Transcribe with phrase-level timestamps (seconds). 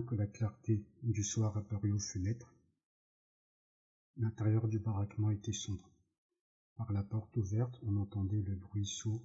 [0.00, 2.56] Que la clarté du soir apparût aux fenêtres,
[4.16, 5.92] l'intérieur du baraquement était sombre.
[6.76, 9.22] Par la porte ouverte, on entendait le bruit sourd,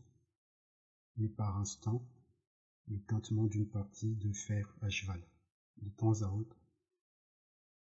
[1.19, 2.05] et par instant,
[2.89, 5.25] le tintement d'une partie de fer à cheval.
[5.77, 6.57] De temps à autre,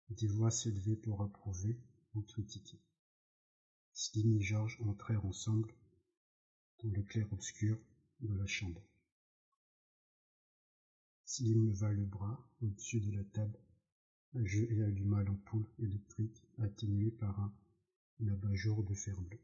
[0.10, 1.80] des voix s'élevaient pour approuver
[2.14, 2.82] ou critiquer.
[3.94, 5.74] Slim et Georges entrèrent ensemble
[6.84, 7.80] dans le clair-obscur
[8.20, 8.84] de la chambre.
[11.28, 13.60] Slim leva le bras au-dessus de la table
[14.44, 17.54] jeu et alluma l'ampoule électrique atténuée par un
[18.28, 19.40] abat-jour de fer bleu.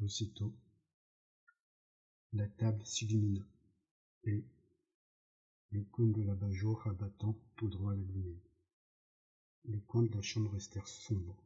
[0.00, 0.54] Aussitôt,
[2.32, 3.44] la table s'illumina
[4.24, 4.44] et
[5.70, 8.42] le cône de l'abat-jour abattant tout droit la lumière.
[9.64, 11.42] Les coins de la chambre restèrent sombres.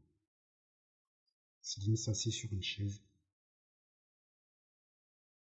[1.61, 3.01] Slim s'assit sur une chaise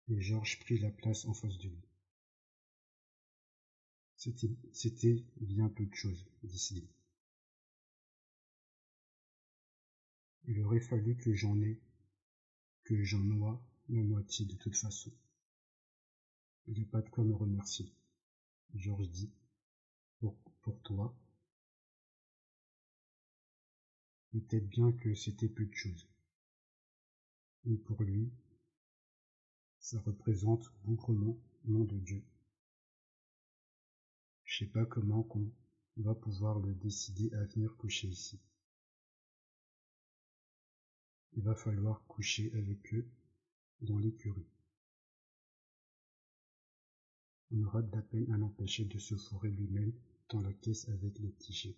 [0.09, 1.88] et Georges prit la place en face de lui.
[4.19, 6.85] C'était bien peu de choses, dit Slim.
[10.49, 11.81] Il aurait fallu que j'en ai,
[12.83, 15.13] que j'en noie la moitié de toute façon.
[16.67, 17.95] Il n'y a pas de quoi me remercier.
[18.75, 19.31] Georges dit,
[20.19, 21.17] pour, pour toi.
[24.33, 26.09] Peut-être bien que c'était peu de choses.
[27.65, 28.33] Mais pour lui,
[29.79, 32.25] ça représente bougrement nom de Dieu.
[34.49, 35.53] Je sais pas comment qu'on
[35.99, 38.41] va pouvoir le décider à venir coucher ici.
[41.35, 43.07] Il va falloir coucher avec eux
[43.83, 44.49] dans l'écurie.
[47.51, 49.93] On aura de la peine à l'empêcher de se fourrer lui-même
[50.31, 51.77] dans la caisse avec les petits.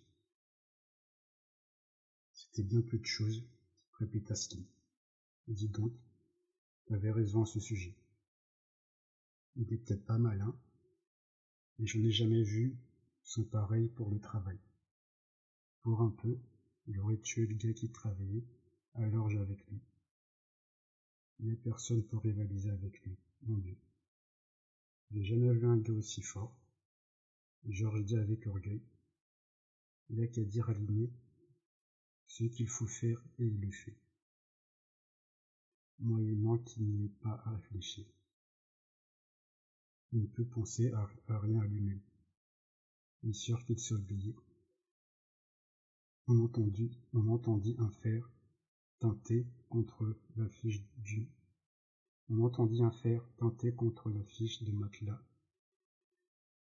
[2.31, 3.45] C'était bien peu de choses,
[3.99, 4.65] répéta Slim.
[5.49, 5.91] Dis donc,
[6.85, 7.97] t'avais raison à ce sujet.
[9.57, 10.57] Il est peut-être pas malin,
[11.81, 12.77] mais j'en ai jamais vu
[13.23, 14.59] son pareil pour le travail.
[15.81, 16.37] Pour un peu,
[16.85, 18.45] il aurait tué le gars qui travaillait
[18.93, 19.79] à l'orge avec lui.
[21.39, 23.75] Mais personne pour rivaliser avec lui, mon Dieu.
[25.09, 26.55] J'ai jamais vu un gars aussi fort.
[27.67, 28.81] Georges dit avec orgueil.
[30.11, 31.09] Il n'y a qu'à dire aligner
[32.27, 33.97] ce qu'il faut faire et il le fait.
[35.97, 38.05] Moyennant qu'il n'y ait pas à réfléchir.
[40.13, 42.01] Il ne peut penser à, rien à lui-même.
[43.23, 43.95] Il qu'il s'est
[46.27, 48.29] On entendit, on entendit un fer
[48.99, 51.29] teinté contre la fiche du.
[52.29, 55.21] On entendit un fer teinté contre la fiche de matelas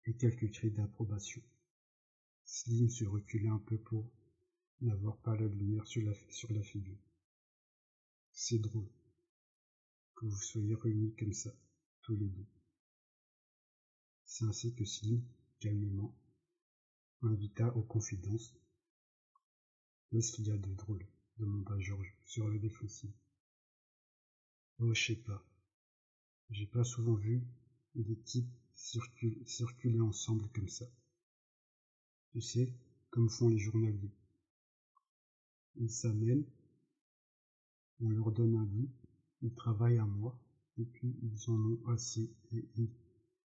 [0.05, 1.41] et quelques cris d'approbation.
[2.45, 4.09] Slim se reculait un peu pour
[4.81, 6.99] n'avoir pas la lumière sur la figure.
[8.31, 8.89] C'est drôle
[10.15, 11.51] que vous soyez réunis comme ça,
[12.01, 12.56] tous les deux.
[14.29, 15.23] C'est ainsi que Slim,
[15.59, 16.13] calmement,
[17.21, 18.53] invita aux confidences.
[20.09, 21.07] Qu'est-ce qu'il y a de drôle
[21.37, 23.09] demanda Georges, sur le défensif.
[24.79, 25.43] Oh, je sais pas.
[26.49, 27.41] J'ai pas souvent vu
[27.95, 30.85] des types circuler ensemble comme ça.
[32.31, 32.73] Tu sais,
[33.09, 34.13] comme font les journaliers.
[35.77, 36.45] Ils s'amènent,
[38.01, 38.91] on leur donne un lit,
[39.41, 40.37] ils travaillent un mois,
[40.77, 42.91] et puis ils en ont assez et ils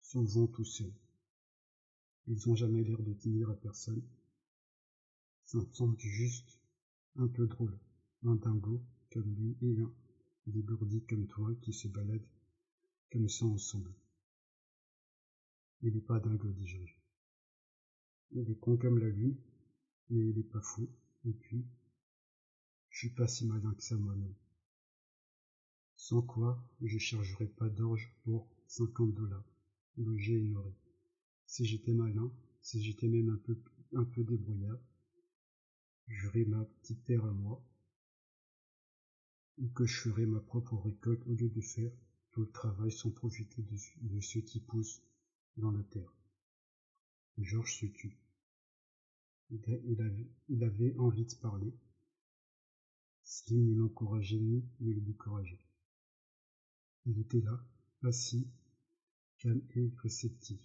[0.04, 0.92] s'en vont tout seuls.
[2.26, 4.03] Ils ont jamais l'air de tenir à personne.
[5.47, 6.59] Ça me semble juste
[7.16, 7.76] un peu drôle.
[8.25, 9.91] Un dingo comme lui et un
[10.47, 12.28] dégourdi comme toi qui se baladent
[13.10, 13.93] comme ça ensemble.
[15.82, 17.00] Il n'est pas dingo, Georges.
[18.32, 19.37] Il est con comme la lune,
[20.10, 20.88] mais il n'est pas fou.
[21.25, 21.64] Et puis,
[22.91, 24.34] je suis pas si malin que ça moi-même.
[25.97, 29.53] Sans quoi, je chargerais pas d'orge pour cinquante dollars,
[29.97, 30.75] nourri.
[31.47, 33.59] Si j'étais malin, si j'étais même un peu,
[33.94, 34.81] un peu débrouillard,
[36.09, 37.62] j'aurais ma petite terre à moi,
[39.58, 41.93] ou que je ferais ma propre récolte au lieu de faire
[42.32, 45.00] tout le travail sans profiter de, ce qui pousse
[45.56, 46.12] dans la terre.
[47.38, 48.17] Georges se tut.
[49.50, 51.73] Il, avait, il avait envie de parler.
[53.23, 55.61] Slim ne l'encourageait ni ne le décourageait.
[57.06, 57.64] Il était là,
[58.02, 58.49] assis,
[59.44, 60.61] et réceptif.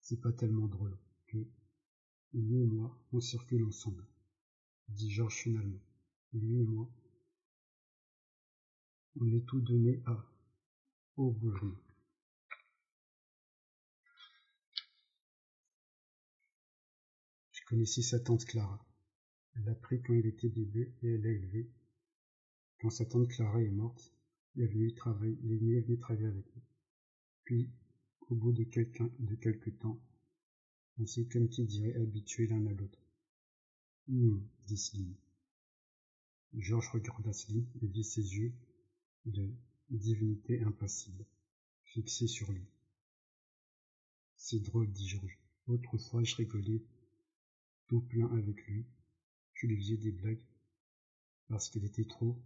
[0.00, 1.38] C'est pas tellement drôle que
[2.34, 4.04] lui et moi, on circule ensemble,
[4.88, 5.80] dit Georges finalement.
[6.32, 6.90] Lui et moi,
[9.20, 10.26] on est tout donné à
[11.16, 11.78] au bougerie.
[17.52, 18.84] Je connaissais sa tante Clara.
[19.54, 21.70] Elle l'a pris quand il était bébé et elle l'a élevé.
[22.80, 24.12] Quand sa tante Clara est morte,
[24.56, 26.63] il est venu travailler, il est venu travailler avec nous.
[27.44, 27.68] Puis,
[28.30, 30.00] au bout de, quelques, de quelque temps,
[30.98, 33.00] On s'est comme qui dirait habitué l'un à l'autre.
[34.08, 35.14] Hum, dit Slim.
[36.54, 38.52] Georges regarda Slim et vit ses yeux
[39.26, 39.50] de
[39.90, 41.26] divinité impassible,
[41.84, 42.66] fixés sur lui.
[44.36, 45.38] C'est drôle, dit Georges.
[45.66, 46.82] Autrefois, je rigolais
[47.88, 48.86] tout plein avec lui.
[49.54, 50.44] Je lui faisais des blagues
[51.48, 52.38] parce qu'il était trop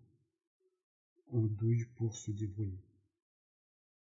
[1.28, 2.87] en douille pour se débrouiller.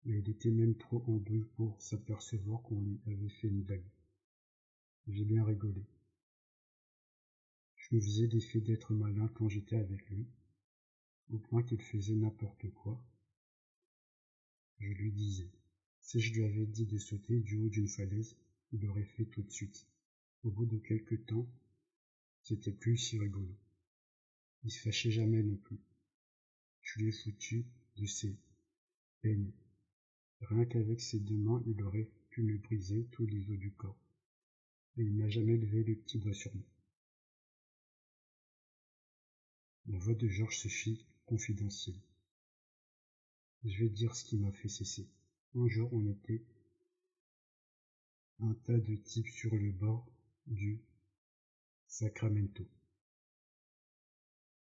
[0.04, 3.90] Mais il était même trop en douille pour s'apercevoir qu'on lui avait fait une blague.
[5.06, 5.84] J'ai bien rigolé.
[7.76, 10.26] Je me faisais l'effet d'être malin quand j'étais avec lui,
[11.30, 13.02] au point qu'il faisait n'importe quoi.
[14.78, 15.50] Je lui disais,
[16.00, 18.36] si je lui avais dit de sauter du haut d'une falaise,
[18.72, 19.86] il l'aurait fait tout de suite.
[20.42, 21.48] Au bout de quelque temps,
[22.42, 23.56] c'était plus si rigolo.
[24.64, 25.80] Il se fâchait jamais non plus.
[26.82, 27.66] Je lui ai foutu
[27.96, 28.36] de ses
[29.20, 29.52] peines.
[30.42, 33.98] Rien qu'avec ses deux mains, il aurait pu me briser tous les os du corps.
[34.96, 36.64] Et il n'a jamais levé le petit doigt sur moi.
[39.86, 42.00] La voix de Georges se fit confidentielle.
[43.64, 45.08] Je vais dire ce qui m'a fait cesser.
[45.54, 46.44] Un jour, on était
[48.40, 50.06] un tas de types sur le bord
[50.46, 50.80] du
[51.86, 52.64] Sacramento.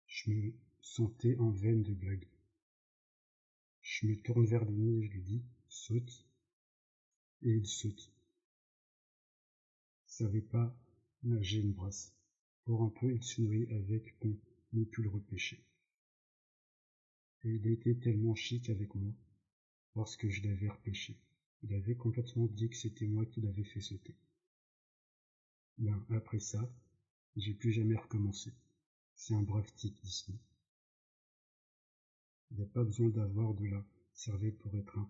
[0.06, 2.26] Je me sentais en veine de blague.
[3.82, 5.42] Je me tourne vers Lenny et je lui dis
[5.78, 6.26] saute.
[7.42, 8.12] Et il saute.
[10.06, 10.76] Savait pas
[11.22, 12.12] nager une brasse.
[12.64, 14.36] Pour un peu, il se nourrit avec qu'on
[14.72, 15.64] n'ait pu le repêcher.
[17.44, 19.14] Et il était tellement chic avec moi
[19.94, 21.16] parce que je l'avais repêché.
[21.62, 24.16] Il avait complètement dit que c'était moi qui l'avais fait sauter.
[25.78, 26.68] Ben, après ça,
[27.36, 28.52] j'ai plus jamais recommencé.
[29.14, 30.26] C'est un brave type, dit
[32.50, 35.08] Il n'y a pas besoin d'avoir de la cervelle pour être un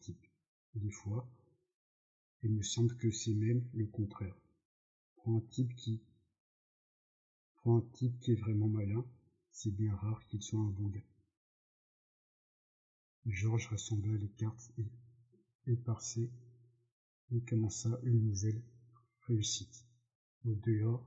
[0.00, 0.26] type.
[0.74, 1.28] Des fois,
[2.42, 4.36] il me semble que c'est même le contraire.
[5.16, 6.02] Pour un type qui,
[7.56, 9.04] pour un type qui est vraiment malin,
[9.50, 11.06] c'est bien rare qu'il soit un bon gars.
[13.26, 16.30] Georges rassembla les cartes et, éparçait
[17.30, 18.62] et commença une nouvelle
[19.28, 19.86] réussite.
[20.44, 21.06] Au dehors,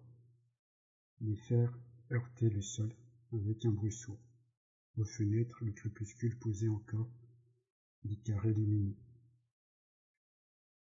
[1.19, 1.77] les fers
[2.11, 2.95] heurtaient le sol
[3.33, 3.93] avec un bruit.
[4.97, 7.09] Aux fenêtres, le crépuscule posait encore
[8.05, 8.95] des carrés lumineux.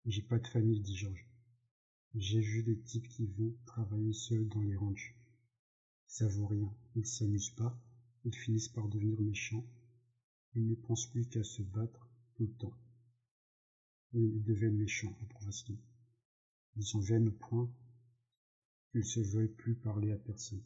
[0.07, 1.27] J'ai pas de famille, dit Georges.
[2.15, 5.15] J'ai vu des types qui vont travailler seuls dans les ranchs.
[6.07, 7.79] Ça vaut rien, ils s'amusent pas,
[8.25, 9.67] ils finissent par devenir méchants
[10.55, 12.77] ils ne pensent plus qu'à se battre tout le temps.
[14.13, 15.51] Ils deviennent méchants, approuva
[16.77, 17.73] Ils sont jeunes au point
[18.91, 20.65] qu'ils se veuillent plus parler à personne.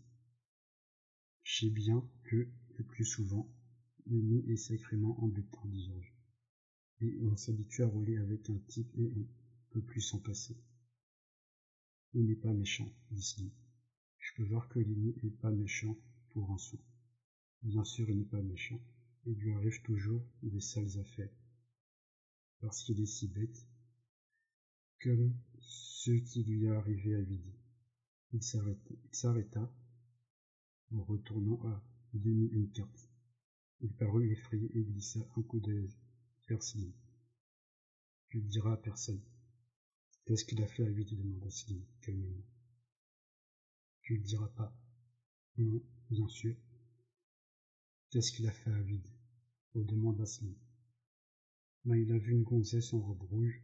[1.42, 3.52] Je sais bien que, le plus souvent,
[4.06, 6.14] l'ennemi est sacrément embêtant, dit Georges.
[7.22, 9.26] On s'habitue à rouler avec un type et on
[9.70, 10.56] peut plus s'en passer.
[12.14, 13.52] Il n'est pas méchant, dit
[14.18, 15.96] Je peux voir que l'ennemi n'est pas méchant
[16.30, 16.78] pour un sou.
[17.62, 18.80] Bien sûr, il n'est pas méchant
[19.24, 21.32] il lui arrive toujours des sales affaires,
[22.60, 23.66] parce qu'il est si bête,
[25.00, 27.52] comme ce qui lui est arrivé à vide.
[28.32, 29.72] Il s'arrêta
[30.92, 33.10] en retournant à demi une carte.
[33.80, 35.90] Il parut effrayé et glissa un coup d'œil
[38.28, 39.22] Tu le diras à personne.
[40.26, 42.44] Qu'est-ce qu'il a fait à vide demanda Slim calmement.
[44.02, 44.76] Tu le diras pas.
[45.56, 46.54] Non, bien sûr.
[48.10, 49.08] Qu'est-ce qu'il a fait à vide
[49.74, 50.54] demanda Slim.
[51.84, 53.62] Mais il a vu une gonzesse en robe rouge,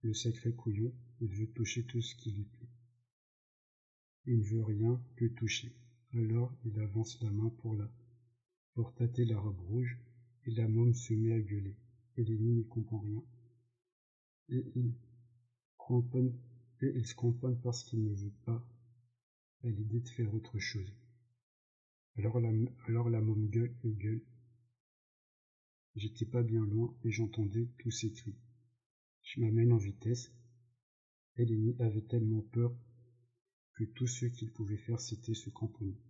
[0.00, 2.70] le sacré couillon, il veut toucher tout ce qui lui plaît.
[4.24, 5.76] Il ne veut rien que toucher.
[6.14, 7.90] Alors il avance la main pour la
[8.74, 9.98] pour tâter la robe rouge,
[10.46, 11.76] et la môme se met à gueuler.
[12.16, 13.22] Eleni n'y comprend rien.
[14.48, 14.94] Et il,
[16.80, 18.66] et se cramponne parce qu'il ne veut pas
[19.64, 20.92] à l'idée de faire autre chose.
[22.16, 22.50] Alors la,
[22.86, 24.22] alors môme gueule et gueule.
[25.94, 28.36] J'étais pas bien loin et j'entendais tous ces cris.
[29.22, 30.32] Je m'amène en vitesse.
[31.36, 32.74] Eleni avait tellement peur
[33.74, 36.00] que tout ce qu'il pouvait faire c'était se cramponner.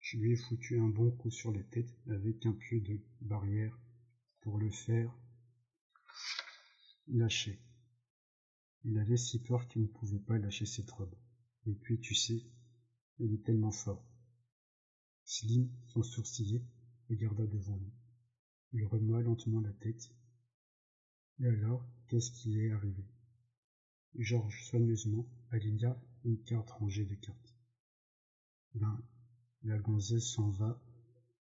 [0.00, 3.78] Je lui ai foutu un bon coup sur la tête avec un pieu de barrière
[4.48, 5.14] pour le faire
[7.06, 7.60] lâcher.
[8.82, 11.14] Il avait si peur qu'il ne pouvait pas lâcher cette robe.
[11.66, 12.46] Et puis, tu sais,
[13.18, 14.02] il est tellement fort.
[15.24, 16.64] Slim, sans sourciller,
[17.10, 17.92] regarda devant lui.
[18.72, 20.14] Il remua lentement la tête.
[21.40, 23.04] Et alors, qu'est-ce qui est arrivé?
[24.14, 27.54] Georges soigneusement aligna une carte rangée de cartes.
[28.72, 28.98] Ben,
[29.64, 30.82] la gonzesse s'en va,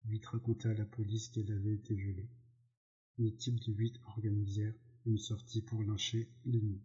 [0.05, 2.31] vite raconta à la police qu'elle avait été violée.
[3.17, 6.81] Les types de huit organisèrent une sortie pour lyncher l'ennemi.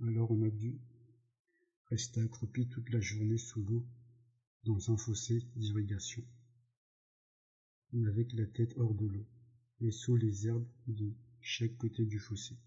[0.00, 0.80] Alors on a dû
[1.90, 3.86] rester accroupi toute la journée sous l'eau
[4.64, 6.24] dans un fossé d'irrigation,
[8.08, 9.26] avec la tête hors de l'eau
[9.80, 12.58] et sous les herbes de chaque côté du fossé.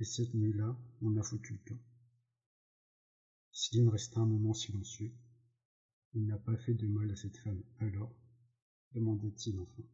[0.00, 1.80] Et cette nuit-là, on a foutu le camp.
[3.52, 5.12] Slim resta un moment silencieux.
[6.14, 8.12] Il n'a pas fait de mal à cette femme, alors
[8.92, 9.84] demanda-t-il enfin.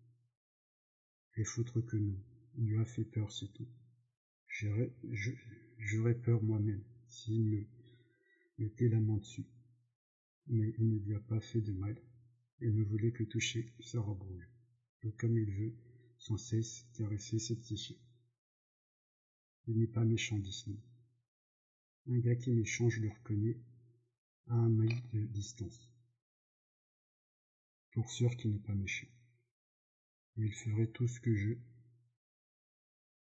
[1.38, 2.20] Et foutre que non,
[2.56, 3.68] il lui a fait peur, c'est tout.
[5.78, 7.64] J'aurais peur moi-même s'il me
[8.58, 9.46] mettait la main dessus.
[10.48, 11.96] Mais il ne lui a pas fait de mal,
[12.60, 14.48] et ne voulait que toucher sa robe rouge,
[15.04, 15.76] et comme il veut,
[16.18, 17.96] sans cesse caresser ses petits.
[19.68, 20.80] Il n'est pas méchant, Disney.
[22.08, 23.60] Un gars qui est méchant, je le reconnais
[24.48, 25.88] à un mille de distance.
[27.92, 29.06] Pour sûr qu'il n'est pas méchant.
[30.40, 31.54] Il ferait tout ce que je.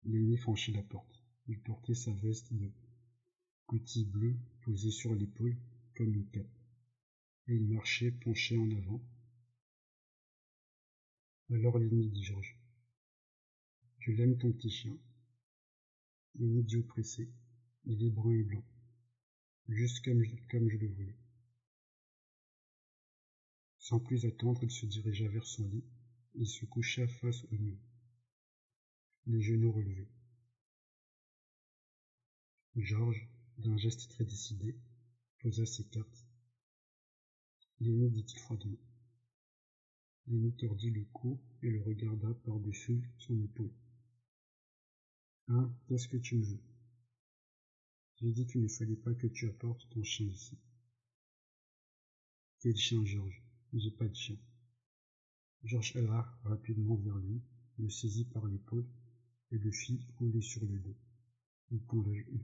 [0.04, 1.20] Lenny franchit la porte.
[1.48, 2.70] Il portait sa veste de
[3.66, 5.56] coutil bleu posée sur l'épaule
[5.96, 6.46] comme une cape.
[7.48, 9.02] Et il marchait penché en avant.
[11.50, 12.56] Alors Lenny dit Georges.
[13.98, 14.96] Je l'aime ton petit chien?
[16.36, 17.28] Lenny dit oppressé.
[17.84, 18.64] Il est brun et blanc.
[19.66, 21.18] Juste comme comme je le voulais.
[23.78, 25.84] Sans plus attendre, il se dirigea vers son lit
[26.34, 27.78] et se coucha face au mur,
[29.26, 30.10] les genoux relevés.
[32.76, 34.76] Georges, d'un geste très décidé,
[35.40, 36.26] posa ses cartes.
[37.80, 38.78] Lénie dit-il froidement.
[40.26, 43.74] Lénie tordit le cou et le regarda par-dessus son épaule.
[45.48, 46.62] Hein, qu'est-ce que tu me veux?
[48.16, 50.58] J'ai dit qu'il ne fallait pas que tu apportes ton chien ici.
[52.60, 53.42] Quel chien, Georges?
[53.72, 54.38] J'ai pas de chien.
[55.64, 57.40] Georges alla rapidement vers lui,
[57.78, 58.86] le saisit par l'épaule
[59.52, 60.96] et le fit rouler sur le dos.
[61.70, 61.80] Il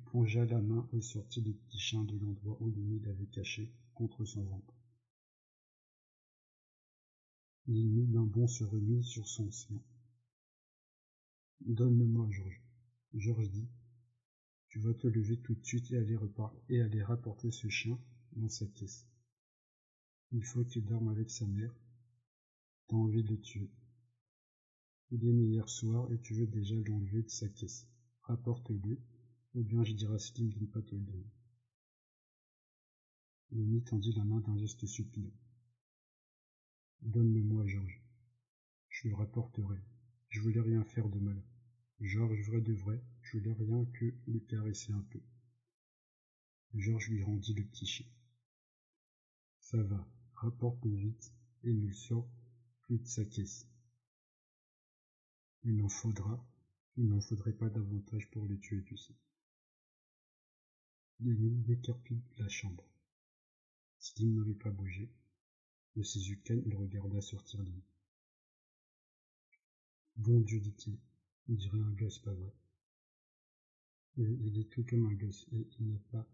[0.07, 4.25] plongea la main et sortit le petit chien de l'endroit où Lenny l'avait caché contre
[4.25, 4.75] son ventre.
[7.67, 9.83] Lenny d'un bond se remit sur son sein.
[11.61, 12.63] Donne-le-moi, Georges.
[13.15, 13.69] Georges dit.
[14.69, 16.17] Tu vas te lever tout de suite et aller,
[16.69, 17.99] et aller rapporter ce chien
[18.33, 19.07] dans sa caisse.
[20.31, 21.75] Il faut qu'il dorme avec sa mère
[22.89, 23.71] T'as envie de le tuer.
[25.11, 27.87] Il est né hier soir et tu veux déjà l'enlever de sa caisse.
[28.23, 28.99] Rapporte-le,
[29.55, 31.31] ou bien je dirai à Slim de ne pas te le donner.
[33.51, 35.37] Lenny tendit la main d'un geste suppliant.
[37.03, 38.03] Donne-le-moi, Georges.
[38.89, 39.79] Je le rapporterai.
[40.31, 41.43] Je voulais rien faire de mal.
[42.01, 45.21] Georges, vrai de vrai, je voulais rien que le caresser un peu.
[46.75, 48.07] Georges lui rendit le petit chien.
[49.61, 51.93] Ça va, rapporte-le vite, et il le
[52.89, 53.67] sort de sa caisse.
[55.65, 56.47] Il n'en faudra,
[56.97, 59.15] il n'en faudrait pas davantage pour les tuer, tu sais.
[61.21, 62.89] Lenny décarpit la chambre.
[63.99, 65.11] Slim n'avait pas bougé.
[65.97, 67.85] De ses calmes, il regarda sortir Lenny.
[70.17, 70.99] Bon Dieu, dit-il,
[71.49, 72.55] il dirait un gosse, pas vrai.
[74.17, 76.27] il est tout comme un gosse, et il n'a pas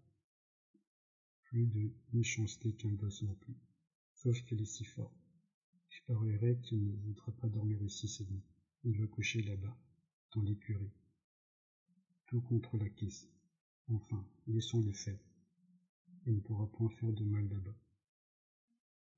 [1.44, 3.56] plus de méchanceté qu'un gosse non plus,
[4.14, 5.23] sauf qu'il est si fort.
[6.06, 8.42] Je qu'il ne voudra pas dormir ici cette nuit.
[8.84, 9.74] Il va coucher là-bas,
[10.34, 10.92] dans l'écurie.
[12.26, 13.26] Tout contre la caisse.
[13.88, 15.18] Enfin, laissons-le faire.
[16.26, 17.74] Il ne pourra point faire de mal là-bas.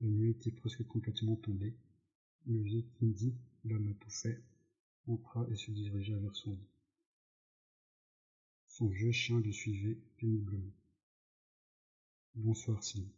[0.00, 1.76] La nuit était presque complètement tombée.
[2.46, 4.40] Le vieux Kindy, l'homme à tout fait,
[5.08, 6.68] entra et se dirigea vers son lit.
[8.68, 10.74] Son vieux chien le suivait péniblement.
[12.36, 13.10] Bonsoir, Sylvie.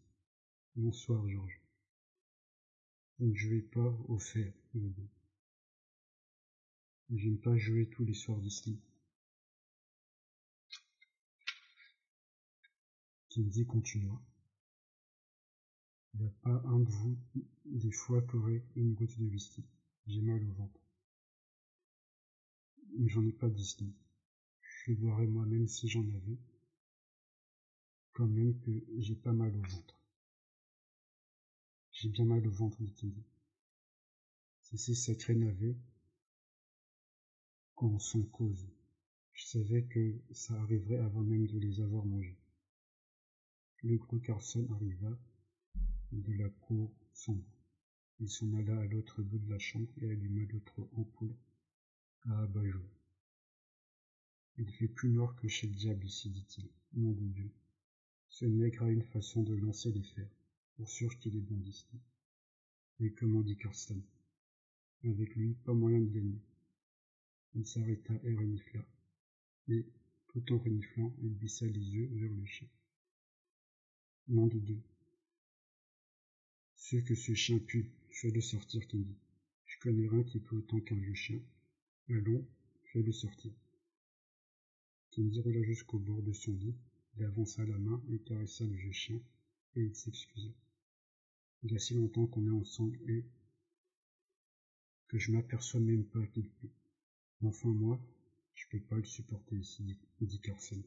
[0.75, 1.61] Bonsoir, Georges.
[3.19, 5.09] Je ne jouais pas au fer, dit.
[7.11, 8.81] J'aime pas jouer tous les soirs d'ici.
[13.29, 14.23] Kennedy continua.
[16.15, 17.19] Il n'y a pas un de vous,
[17.65, 19.65] des fois, qu'aurait une goutte de whisky.
[20.07, 20.81] J'ai mal au ventre.
[22.99, 23.95] Mais j'en ai pas d'ici.
[24.61, 26.39] Je boirais moi-même si j'en avais.
[28.13, 29.98] Quand même que j'ai pas mal au ventre.
[32.01, 33.13] J'ai bien mal au ventre, dit-il.
[34.63, 35.75] C'est ces sacrés navets
[37.75, 38.69] qu'on s'en cause.
[39.33, 42.39] Je savais que ça arriverait avant même de les avoir mangés.
[43.83, 45.11] Le gros Carson arriva
[46.13, 47.59] de la cour sombre.
[48.21, 51.35] Il s'en alla à l'autre bout de la chambre et alluma l'autre ampoule
[52.27, 52.89] à abat-jour.
[54.57, 56.71] Il fait plus noir que chez le diable ici, dit-il.
[56.93, 57.51] Nom de Dieu.
[58.29, 60.38] Ce nègre a une façon de lancer les fers
[60.79, 61.89] pour sûr qu'il est bon d'ici.
[63.01, 64.01] Et comment dit Carsten
[65.03, 66.41] Avec lui, pas moyen de gagner.
[67.55, 68.87] Il s'arrêta et renifla.
[69.69, 69.85] Et
[70.29, 72.69] Tout en reniflant, il baissa les yeux vers le chien.
[74.29, 74.81] Nom de Dieu.
[76.77, 79.17] Ce que ce chien pue, fais-le sortir, Candy.
[79.67, 81.41] Je connais rien qui peut autant qu'un vieux chien.
[82.09, 82.47] Allons,
[82.93, 83.53] fais-le sortir.
[85.11, 86.77] Candy roula jusqu'au bord de son lit,
[87.17, 89.21] il avança la main et caressa le vieux chien,
[89.75, 90.51] et il s'excusa.
[91.65, 93.25] Il y a si longtemps qu'on est ensemble et
[95.09, 96.71] que je m'aperçois même pas qu'il pue.
[97.43, 98.01] Enfin, moi,
[98.55, 100.83] je peux pas le supporter ici, dit Carson.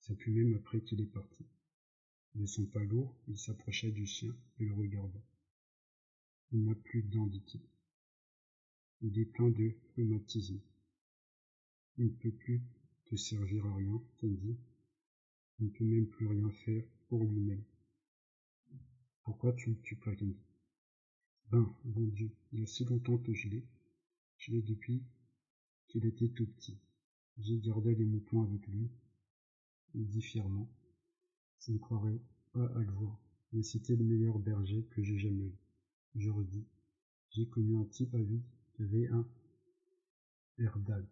[0.00, 1.44] Ça pue même après qu'il est parti.
[2.34, 5.18] De son pas lourd, il s'approcha du chien et le regarda.
[6.52, 7.62] Il n'a plus de dents, dit-il.
[9.02, 10.60] Il est plein de rhumatisme.
[11.98, 12.62] Il ne peut plus
[13.06, 14.56] te servir à rien, Candy.
[15.58, 17.64] Il ne peut même plus rien faire pour lui-même.
[19.26, 20.36] Pourquoi tu ne tues pas Candy
[21.50, 23.66] Ben, bon Dieu, il y a si longtemps que je l'ai.
[24.38, 25.02] Je l'ai depuis
[25.88, 26.78] qu'il était tout petit.
[27.36, 28.88] J'ai gardé les moutons avec lui.
[29.94, 30.70] Il dit fièrement.
[31.58, 32.20] Je ne croirais
[32.52, 33.20] pas à le voir,
[33.52, 35.58] mais c'était le meilleur berger que j'ai jamais eu.
[36.14, 36.64] Je redis,
[37.30, 39.26] j'ai connu un type à lui qui avait un
[40.58, 41.04] herdal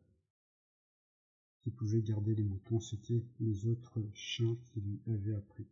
[1.62, 5.66] qui pouvait garder les moutons, c'était les autres chiens qui lui avaient appris.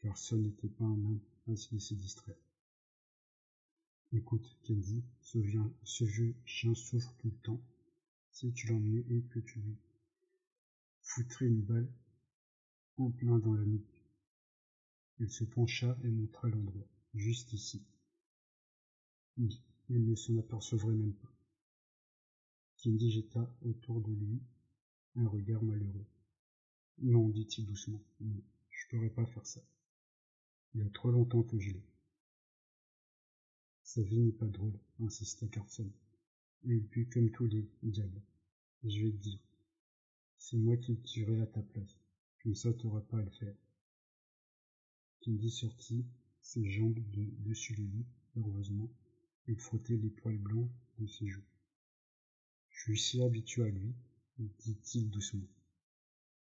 [0.00, 2.36] Car ce n'était pas un homme à se laisser distraire.
[4.12, 5.38] Écoute, Kenzie, ce,
[5.82, 7.60] ce vieux chien souffre tout le temps.
[8.30, 9.76] Si tu l'emmenais et que tu lui
[11.00, 11.88] foutrais une balle
[12.98, 14.02] en plein dans la nuque.
[15.18, 17.82] Il se pencha et montra l'endroit, juste ici.
[19.38, 19.50] Il
[19.88, 21.32] ne s'en apercevrait même pas.
[22.78, 24.40] Kenzie jeta autour de lui
[25.16, 26.06] un regard malheureux.
[26.98, 29.62] Non, dit-il doucement, non, je pourrais pas faire ça.
[30.76, 31.82] Il y a trop longtemps que je l'ai.
[33.82, 35.90] Sa vie n'est pas drôle, insista Carson.
[36.64, 38.20] Et il pue comme tous les diables.
[38.84, 39.40] Je vais te dire.
[40.36, 41.96] C'est moi qui le tuerai à ta place.
[42.42, 43.56] Comme ça, t'auras pas à le faire.
[45.22, 46.04] Candy sortit
[46.42, 48.90] ses jambes de dessus le lit, heureusement,
[49.48, 51.48] et frottait les poils blancs de ses joues.
[52.68, 53.94] Je suis si habitué à lui,
[54.38, 55.48] dit-il doucement.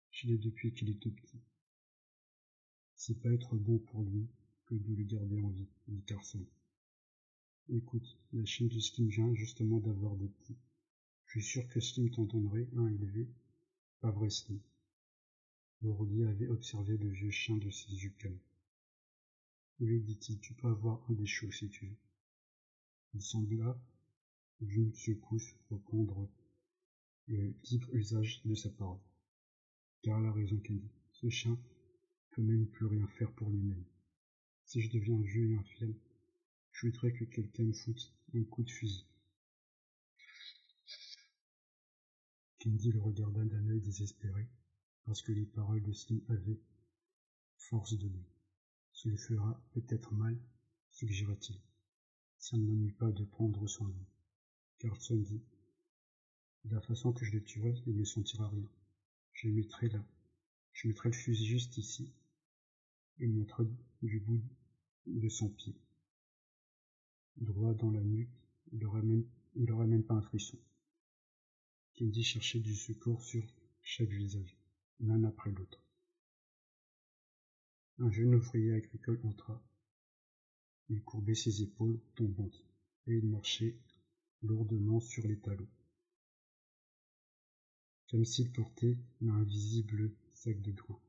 [0.09, 1.39] Je l'ai depuis qu'il est tout petit.
[2.99, 4.27] C'est pas être bon pour lui
[4.65, 6.43] que de le garder en vie, dit Carson.
[7.69, 10.57] Écoute, la chaîne du Slim vient justement d'avoir des petits.
[11.27, 13.29] Je suis sûr que Slim t'en donnerait un élevé.
[14.01, 14.59] Pas vrai, Slim.
[15.83, 18.39] Avait observé le vieux chien de ses yeux calmes.
[19.79, 21.97] Oui, dit-il, tu peux avoir un des chauds si tu veux.
[23.13, 23.79] Il sembla,
[24.59, 26.27] d'une secousse, reprendre
[27.27, 28.99] le libre usage de sa parole.
[30.01, 30.89] Car elle a raison, Candy.
[31.11, 31.59] Ce chien
[32.37, 33.83] peut même plus rien faire pour lui-même.
[34.65, 35.95] Si je deviens vieux et infirme,
[36.71, 39.07] je voudrais que quelqu'un me foute un coup de fusil.
[42.59, 44.47] Candy le regarda d'un œil désespéré,
[45.03, 46.61] parce que les paroles de Slim avaient
[47.57, 48.25] force de lui.
[48.91, 50.37] Ce lui fera peut-être mal,
[50.91, 51.59] suggéra-t-il.
[52.37, 54.05] Ça ne m'ennuie pas de prendre soin de lui.
[54.77, 55.41] Carlson dit,
[56.65, 58.69] de la façon que je le tuerai, il ne sentira rien.
[59.33, 60.05] Je mettrai là.
[60.73, 62.13] Je mettrai le fusil juste ici.
[63.19, 63.63] Il montra
[64.01, 64.41] du bout
[65.05, 65.75] de son pied
[67.41, 68.29] droit dans la nuque,
[68.71, 70.57] il aura même, pas un frisson.
[71.97, 73.43] Candy cherchait du secours sur
[73.81, 74.57] chaque visage,
[74.99, 75.81] l'un après l'autre.
[77.99, 79.63] Un jeune ouvrier agricole entra.
[80.89, 82.63] Il courbait ses épaules tombantes,
[83.07, 83.77] et il marchait
[84.41, 85.67] lourdement sur les talons,
[88.09, 91.06] comme s'il portait un invisible sac de doigts.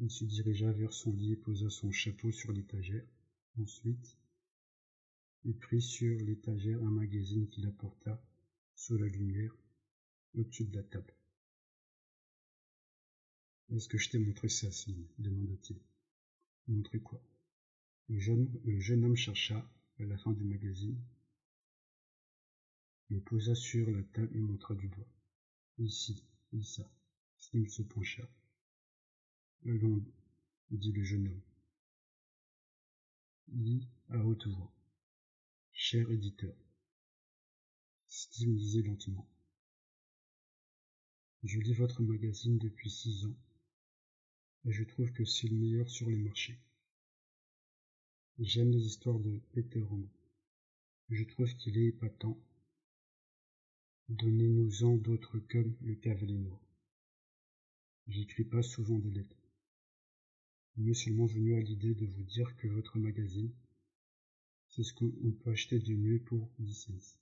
[0.00, 3.04] Il se dirigea vers son lit et posa son chapeau sur l'étagère.
[3.60, 4.16] Ensuite,
[5.44, 8.22] il prit sur l'étagère un magazine qu'il apporta
[8.76, 9.56] sous la lumière
[10.34, 11.14] au-dessus de la table.
[13.70, 15.78] Est-ce que je t'ai montré ça, Slim demanda-t-il.
[16.68, 17.20] Montré quoi?
[18.08, 20.98] Le jeune, homme chercha à la fin du magazine,
[23.10, 25.08] le posa sur la table et montra du doigt.
[25.78, 26.22] Ici,
[26.62, 26.88] ça.
[27.36, 28.28] Slim se pencha.
[29.66, 30.02] Allons,
[30.70, 31.42] dit le jeune homme.
[33.48, 34.72] Lis à haute voix.
[35.72, 36.54] Cher éditeur,
[38.06, 39.28] Steve disait lentement.
[41.42, 43.36] Je lis votre magazine depuis six ans,
[44.64, 46.58] et je trouve que c'est le meilleur sur le marché.
[48.38, 50.08] J'aime les histoires de Peter Rand.
[51.10, 52.38] Je trouve qu'il est épatant.
[54.08, 56.52] Donnez-nous-en d'autres comme le cavalier.
[58.06, 59.37] J'écris pas souvent des lettres.
[60.80, 63.52] Il seulement venu à l'idée de vous dire que votre magazine
[64.68, 67.18] c'est ce qu'on peut acheter de mieux pour 10 cents.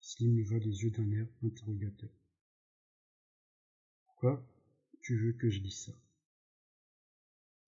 [0.00, 2.10] Slim leva les yeux d'un air interrogateur.
[4.06, 4.42] Pourquoi
[5.02, 5.92] tu veux que je dise ça?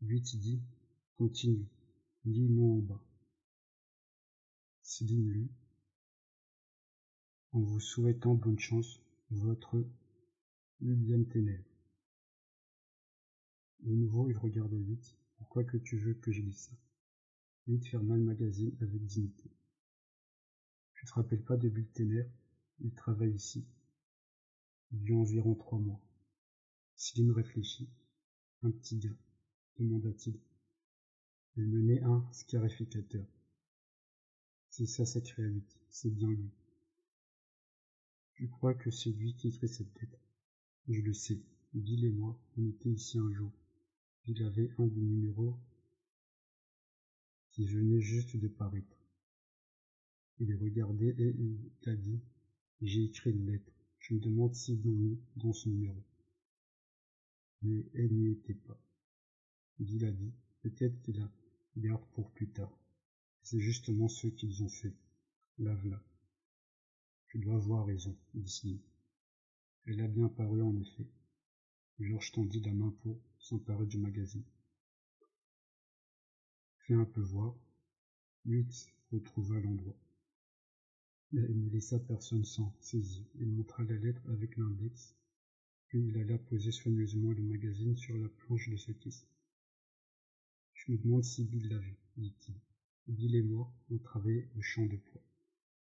[0.01, 0.63] 8 dit
[1.17, 1.67] Continue,
[2.25, 3.05] lis-moi en bas.
[4.81, 5.51] Céline lut
[7.53, 9.85] En vous souhaitant bonne chance, votre
[10.81, 11.66] William Ténèbres.
[13.87, 15.17] De nouveau, il regarde 8.
[15.37, 16.73] Pourquoi que tu veux que je dise ça
[17.69, 19.49] 8 ferma le magazine avec dignité.
[20.95, 22.29] Tu te rappelles pas de Ténèbres
[22.81, 23.65] Il travaille ici.
[24.91, 26.01] Il y a environ trois mois.
[26.97, 27.89] Céline réfléchit.
[28.63, 29.17] Un petit gars,
[29.79, 30.37] demanda-t-il.
[31.57, 33.25] Il menait un scarificateur.
[34.69, 35.79] C'est ça, s'écria 8.
[35.91, 36.51] C'est bien lui.
[38.35, 40.19] Je crois que c'est lui qui fait cette tête?
[40.89, 41.41] Je le sais.
[41.73, 43.53] Bill et moi, on était ici un jour.
[44.29, 45.57] Il avait un des numéros
[47.53, 48.99] qui venait juste de paraître.
[50.39, 52.21] Il est regardé et il a dit
[52.81, 53.73] J'ai écrit une lettre.
[54.01, 56.03] Je me demande l'ont mis dans ce numéro.
[57.63, 58.81] Mais elle n'y était pas.
[59.79, 61.31] Bill a dit Peut-être qu'il la
[61.77, 62.77] garde pour plus tard.
[63.43, 64.95] C'est justement ce qu'ils ont fait.
[65.59, 66.03] Lave-la.
[67.29, 68.81] Tu dois avoir raison, dit
[69.87, 71.07] Elle a bien paru en effet.
[71.99, 74.45] Georges tendit la main pour s'emparer du magazine.
[76.81, 77.55] Fais un peu voir.
[78.45, 79.97] Huit retrouva l'endroit.
[81.33, 83.25] Il ne laissa personne sans saisir.
[83.37, 85.17] Il montra la lettre avec l'index,
[85.87, 89.27] puis il alla poser soigneusement le magazine sur la planche de sa caisse.
[90.75, 92.55] Je me demande si Bill l'a vu, dit-il.
[93.09, 95.23] Bill et moi, on travaillait au champ de poids.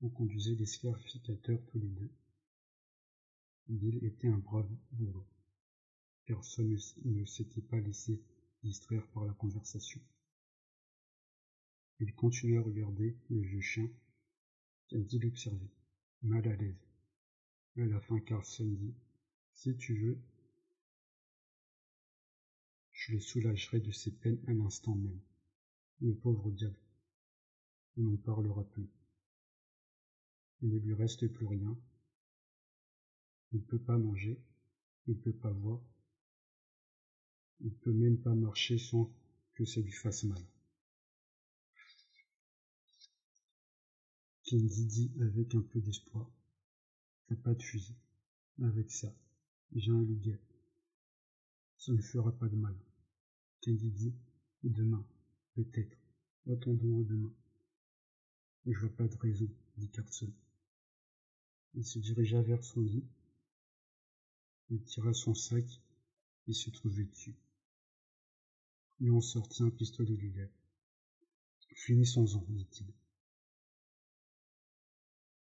[0.01, 2.11] On conduisait des scarificateurs tous les deux.
[3.67, 5.25] Bill était un brave bourreau.
[6.25, 8.21] Personne ne s'était pas laissé
[8.63, 10.01] distraire par la conversation.
[11.99, 13.89] Il continuait à regarder le vieux chien.
[14.91, 15.71] dit l'observait,
[16.23, 16.87] mal à l'aise.
[17.77, 18.93] À la fin, Carlson dit
[19.53, 20.19] Si tu veux,
[22.91, 25.21] je le soulagerai de ses peines à l'instant même.
[26.01, 26.79] Le pauvre diable.
[27.97, 28.89] On n'en parlera plus.
[30.61, 31.77] Il ne lui reste plus rien.
[33.51, 34.39] Il ne peut pas manger,
[35.07, 35.81] il ne peut pas voir,
[37.63, 39.11] il ne peut même pas marcher sans
[39.53, 40.41] que ça lui fasse mal.
[44.43, 46.29] Kennedy dit avec un peu d'espoir.
[47.27, 47.95] T'as pas de fusil.
[48.61, 49.15] Avec ça,
[49.73, 50.41] j'ai un luguet.
[51.77, 52.75] Ça ne fera pas de mal.
[53.61, 54.15] Kennedy dit
[54.63, 55.07] demain,
[55.53, 55.97] peut-être.
[56.51, 57.33] Attendons à demain.
[58.65, 60.31] Je vois pas de raison, dit Carson.
[61.73, 63.05] Il se dirigea vers son lit.
[64.69, 65.65] Il tira son sac
[66.47, 67.35] et se trouvait dessus.
[69.03, 70.53] Il en sortit un pistolet du lèvre.
[71.73, 72.93] Finissons-en, dit-il.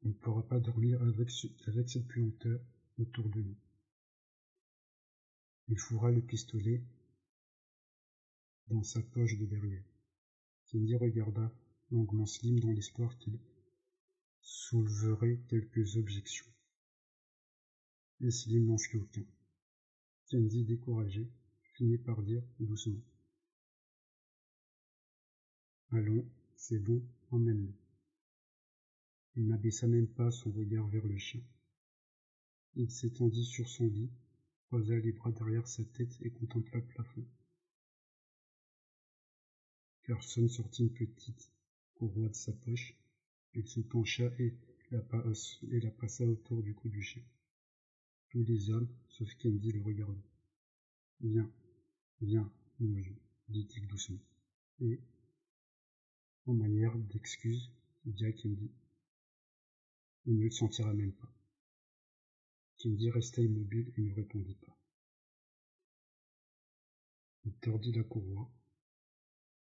[0.04, 2.60] On ne pourra pas dormir avec, cette puanteur
[2.98, 3.56] autour de nous.
[5.70, 6.84] Il fourra le pistolet
[8.68, 9.86] dans sa poche de derrière.
[10.66, 11.50] Kenny regarda
[11.90, 13.40] longuement Slim dans l'espoir qu'il
[14.42, 16.52] souleverait quelques objections.
[18.20, 19.26] Mais Slim n'en fit aucun.
[20.28, 21.32] Kenny, découragé,
[21.76, 23.02] finit par dire doucement.
[25.92, 27.74] Allons, c'est bon, emmène-le.
[29.36, 31.42] Il n'abaissa même pas son regard vers le chien.
[32.76, 34.12] Il s'étendit sur son lit,
[34.70, 37.26] posa les bras derrière sa tête et contempla le plafond.
[40.04, 41.52] Carson sortit une petite
[41.96, 42.96] courroie de sa poche.
[43.54, 44.56] Il se pencha et
[44.92, 45.04] la,
[45.72, 47.24] et la passa autour du cou du chien.
[48.30, 50.30] Tous les hommes, sauf Candy, le regardaient.
[51.22, 51.52] Viens,
[52.22, 53.16] viens, mon jeu,
[53.50, 54.20] dit-il doucement.
[54.82, 55.00] Et,
[56.48, 57.70] en manière d'excuse,
[58.06, 58.72] il dit à Candy
[60.28, 61.34] il ne le sentira même pas.
[62.80, 64.78] Kindy resta immobile et ne répondit pas.
[67.46, 68.52] Il tordit la courroie.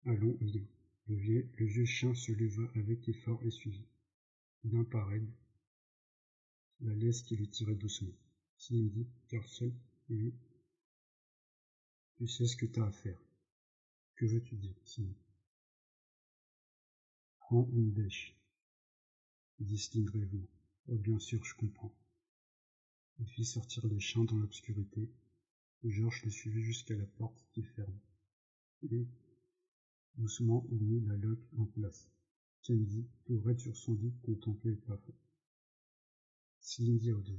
[0.07, 0.67] Allons, viens.
[1.07, 1.17] Le
[1.57, 3.87] le vieux chien se leva avec effort et suivit.
[4.65, 5.09] D'un pas
[6.81, 8.17] la laisse qui le tirait doucement.
[8.59, 9.73] Cindy, Carson,
[10.09, 10.35] lui.
[12.17, 13.23] Tu sais ce que t'as à faire.
[14.17, 15.30] Que veux-tu dire, Cindy?
[17.51, 18.37] Prends une bêche
[19.59, 20.47] brièvement.
[20.87, 21.93] Oh, bien sûr, je comprends.
[23.19, 25.11] Il fit sortir les chiens dans l'obscurité,
[25.83, 27.99] et Georges le suivit jusqu'à la porte qu'il ferme.
[28.93, 29.05] Et,
[30.15, 32.09] doucement, il mit la loque en place.
[32.63, 35.15] Kennedy, tout raide sur son lit, contemplait le plafond.
[36.61, 37.33] Cindy à haute.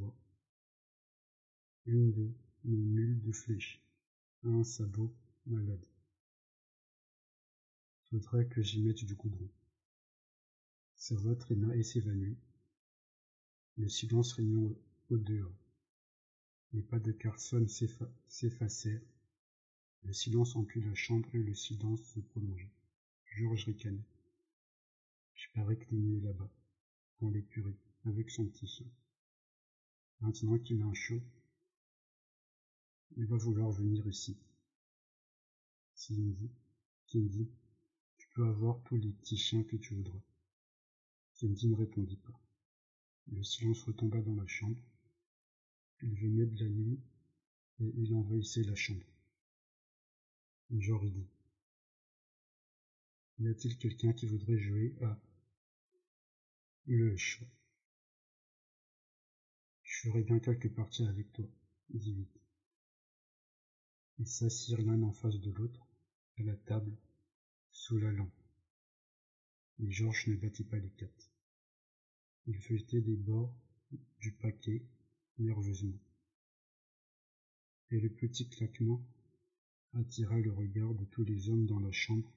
[1.86, 3.82] Une de mes mules de flèches,
[4.43, 5.86] un sabot malade.
[8.10, 9.50] Faudrait que j'y mette du goudron.
[11.01, 12.37] Sa voix traîna et s'évanouit.
[13.75, 14.71] Le silence régnant
[15.09, 15.57] au dehors.
[16.73, 17.65] Les pas de Carson
[18.27, 19.01] s'effacèrent.
[20.03, 22.69] Le silence emplit la chambre et le silence se prolongeait.
[23.25, 24.05] Georges ricanait.
[25.33, 26.51] Je parais est mieux là-bas,
[27.19, 28.91] dans l'écurie, avec son petit chien.
[30.19, 31.23] Maintenant qu'il a un chaud,
[33.17, 34.37] il va vouloir venir ici.
[35.95, 36.51] Cindy,
[37.11, 37.49] dit
[38.19, 40.21] tu peux avoir tous les petits chiens que tu voudras.
[41.41, 42.39] Cindy ne répondit pas.
[43.32, 44.80] Le silence retomba dans la chambre.
[46.04, 46.99] Il venait de la nuit
[47.80, 49.12] et il envahissait la chambre.
[50.69, 51.25] Genre dit.
[53.39, 55.19] Y a-t-il quelqu'un qui voudrait jouer à
[56.86, 57.47] le chat
[59.82, 61.45] Je ferai bien quelques parties avec toi,
[61.89, 62.39] dit vite.
[64.19, 65.88] Ils s'assirent l'un en face de l'autre,
[66.38, 66.95] à la table,
[67.71, 68.30] sous la lampe.
[69.80, 71.30] Mais Georges ne battit pas les quatre.
[72.47, 73.54] Il feuilletait des bords
[74.19, 74.84] du paquet
[75.38, 75.99] nerveusement.
[77.91, 79.06] Et le petit claquement
[79.93, 82.32] attira le regard de tous les hommes dans la chambre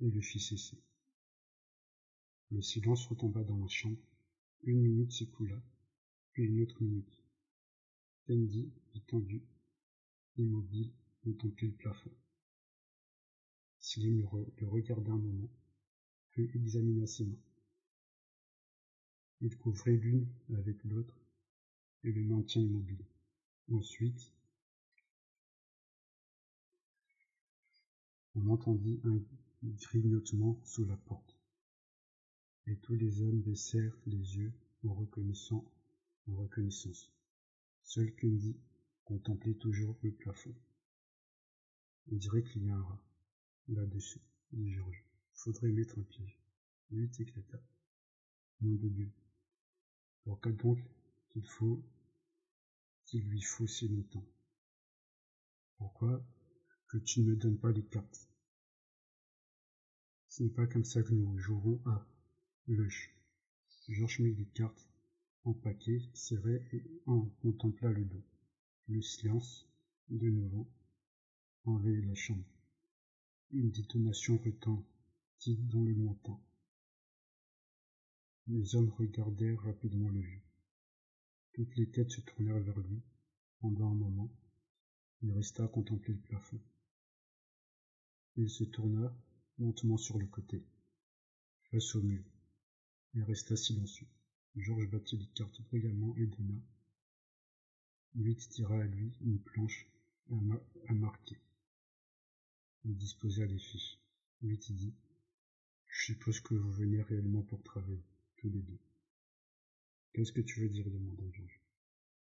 [0.00, 0.78] et le fit cesser.
[2.50, 3.98] Le silence retomba dans la chambre.
[4.62, 5.60] Une minute s'écoula,
[6.32, 7.22] puis une autre minute.
[8.26, 9.42] Tandy, étendu,
[10.36, 12.12] immobile, contemplait le plafond.
[13.80, 15.50] Slim le, regarda un moment,
[16.30, 17.45] puis examina ses mains.
[19.40, 21.20] Il couvrait l'une avec l'autre
[22.04, 23.04] et le maintient immobile.
[23.70, 24.32] Ensuite,
[28.34, 29.20] on entendit un
[29.62, 31.36] grignotement sous la porte,
[32.66, 34.52] et tous les hommes baissèrent les yeux
[34.84, 35.64] en reconnaissant,
[36.28, 37.12] en reconnaissance.
[37.82, 38.56] Seul Kundy
[39.04, 40.54] contemplait toujours le plafond.
[42.10, 43.02] On dirait qu'il y a un rat
[43.68, 44.20] là-dessus,
[44.52, 45.04] dit Georges.
[45.32, 46.38] Faudrait mettre un piège.
[46.90, 47.60] Lui éclata.
[48.60, 49.12] Nom de Dieu.
[50.26, 50.80] Pourquoi donc
[51.30, 51.84] qu'il faut
[53.04, 54.26] qu'il lui faut si longtemps
[55.76, 56.20] Pourquoi
[56.88, 58.28] que tu ne me donnes pas les cartes?
[60.28, 62.04] Ce n'est pas comme ça que nous jouerons à
[62.66, 63.08] l'œuf.
[63.86, 64.88] Georges mit les cartes
[65.44, 68.24] en paquet serré et en contempla le dos.
[68.88, 69.70] Le silence,
[70.08, 70.68] de nouveau,
[71.66, 72.44] envahit la chambre.
[73.52, 76.40] Une détonation retentit dans le lointain.
[78.48, 80.42] Les hommes regardèrent rapidement le vieux.
[81.52, 83.02] Toutes les têtes se tournèrent vers lui.
[83.58, 84.30] Pendant un moment,
[85.22, 86.60] il resta à contempler le plafond.
[88.36, 89.12] Il se tourna
[89.58, 90.62] lentement sur le côté,
[91.70, 92.22] face au mur,
[93.14, 94.06] et resta silencieux.
[94.54, 96.60] Georges battit les cartes brillamment et donna.
[98.14, 99.88] Huit tira à lui une planche
[100.88, 101.40] à marquer.
[102.84, 103.98] Il disposa les fiches.
[104.42, 104.94] Huit dit
[105.88, 108.04] Je suppose que vous venez réellement pour travailler,
[108.36, 108.78] tous les deux.
[110.12, 111.60] Qu'est-ce que tu veux dire demanda Georges.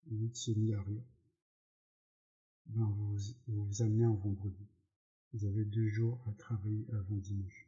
[0.09, 1.03] Huit se mit à rire.
[2.67, 4.67] Ben, vous, vous amenez un vendredi.
[5.33, 7.67] Vous avez deux jours à travailler avant dimanche.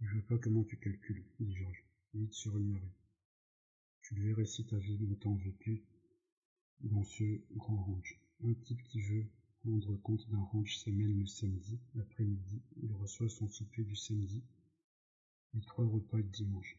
[0.00, 1.84] Je vois pas comment tu calcules, dit Georges.
[2.30, 3.02] Se remit à rire.
[4.02, 5.82] Tu le verrais si t'avais longtemps vécu
[6.80, 8.18] dans ce grand range.
[8.44, 9.26] Un type qui veut
[9.64, 12.60] rendre compte d'un ranch semaine le samedi après-midi.
[12.82, 14.42] Il reçoit son souper du samedi
[15.56, 16.78] et trois repas le dimanche.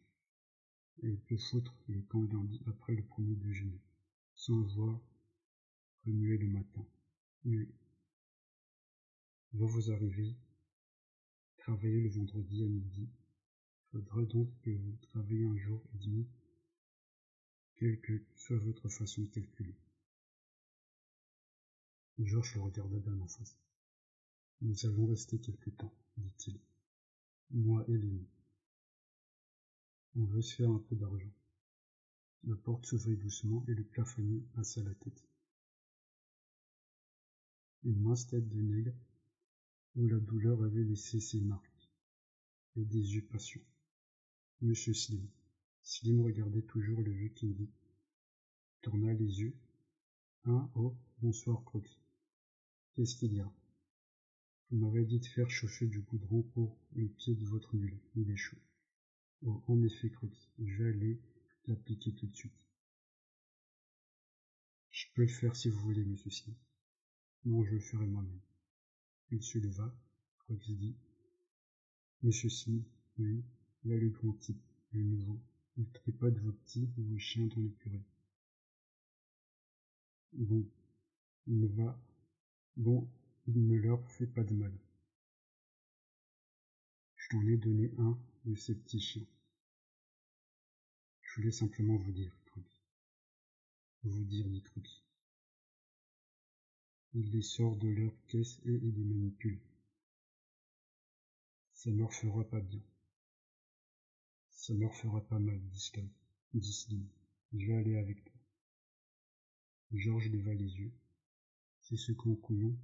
[1.02, 3.82] Et il peut foutre le camp lundi après le premier déjeuner,
[4.36, 5.00] sans voir
[6.06, 6.86] remuer le matin.
[7.46, 7.68] Mais
[9.54, 10.36] va vous arriver,
[11.58, 13.08] travailler le vendredi à midi.
[13.92, 16.28] Faudra donc que vous travaillez un jour et demi,
[17.76, 19.76] quelle que soit votre façon de calculer.
[22.20, 23.58] Georges le regarda d'un en face.
[24.62, 26.60] Nous allons rester quelque temps, dit-il.
[27.52, 28.28] Moi et Lénie.
[30.16, 31.34] On veut se faire un peu d'argent.
[32.44, 35.28] La porte s'ouvrit doucement et le plafonnier passa la tête.
[37.84, 38.94] Une mince tête de nègre
[39.96, 41.90] où la douleur avait laissé ses marques
[42.76, 43.62] et des yeux patients.
[44.62, 45.28] Monsieur Slim.
[45.82, 47.70] Slim regardait toujours le vieux Kennedy.
[48.82, 49.56] Tourna les yeux.
[50.46, 52.00] Un oh, bonsoir, Croquis.
[52.94, 53.52] Qu'est-ce qu'il y a?
[54.70, 58.00] Vous m'avez dit de faire chauffer du goudron pour le pied de votre mule.
[58.16, 58.58] Il est chaud.
[59.46, 60.50] En effet, Croquis.
[60.60, 61.22] Je vais aller
[61.68, 62.54] l'appliquer tout de suite.
[64.92, 66.54] Je peux le faire si vous voulez, monsieur.
[67.46, 68.40] Non, je le ferai moi-même.
[69.32, 69.94] Il se leva.
[70.40, 70.96] Croquis dit.
[72.22, 72.50] Monsieur
[73.18, 73.44] il
[73.86, 75.40] y a le grand type, le nouveau.
[75.76, 78.06] Il tripote vos petits ou vos chiens dans l'écurie.
[80.32, 80.66] Bon,
[81.48, 82.00] il va
[82.76, 83.08] Bon,
[83.46, 84.74] il ne leur fait pas de mal.
[87.18, 89.26] Je t'en ai donné un de ces petits chiens.
[91.22, 92.32] Je voulais simplement vous dire,
[94.04, 95.02] vous dire des trucs.
[97.14, 99.60] Il les sort de leur caisse et il les manipule.
[101.74, 102.82] Ça ne leur fera pas bien.
[104.50, 105.60] Ça ne leur fera pas mal,
[106.54, 107.08] dit Slim.
[107.54, 108.34] Je vais aller avec toi.
[109.92, 110.92] Georges leva les yeux.
[111.82, 112.76] C'est ce con couillon.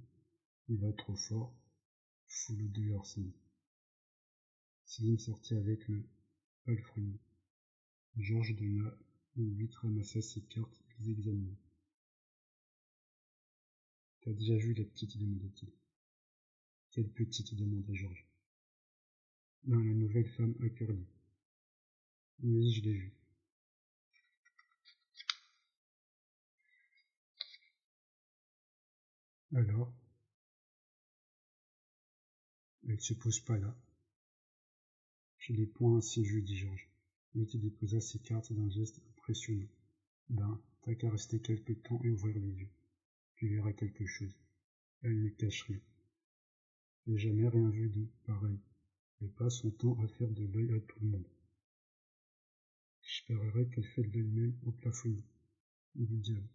[0.68, 1.52] Il va trop fort.
[2.26, 3.32] Fous-le dehors, Slim.
[4.90, 6.04] Slim sortit avec le
[6.64, 7.20] palefrenier.
[8.16, 8.92] Georges donna
[9.36, 11.54] une huit ramassa ses cartes et les examina.
[14.22, 15.70] T'as déjà vu la petite demanda-t-il.
[16.90, 18.26] Quelle petite demanda Georges?
[19.62, 21.06] Ben, la nouvelle femme à Curly.
[22.40, 23.14] Oui, je l'ai vue.
[29.54, 29.94] Alors?
[32.88, 33.72] Elle se pose pas là.
[35.52, 36.88] Les poings vus, dit Georges.
[37.34, 39.66] Betty déposa ses cartes d'un geste impressionnant.
[40.28, 42.70] Ben, t'as qu'à rester quelque temps et ouvrir les yeux.
[43.34, 44.32] Tu verras quelque chose.
[45.02, 45.80] Elle ne cache rien.
[47.08, 48.60] J'ai jamais rien vu de pareil.
[49.20, 51.28] Elle passe son temps à faire de l'œil à tout le monde.
[53.02, 55.16] J'espérerais qu'elle fait de l'œil même au plafond
[55.96, 56.48] du diable.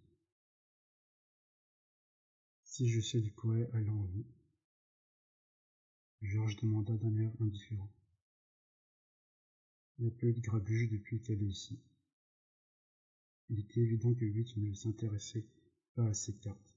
[2.63, 4.25] Si je sais du quoi elle a envie.
[6.21, 7.91] Georges demanda d'un air indifférent.
[9.97, 11.79] Il n'y a de depuis qu'elle est ici.
[13.49, 15.45] Il était évident que lui ne s'intéressait
[15.93, 16.75] pas à ses cartes.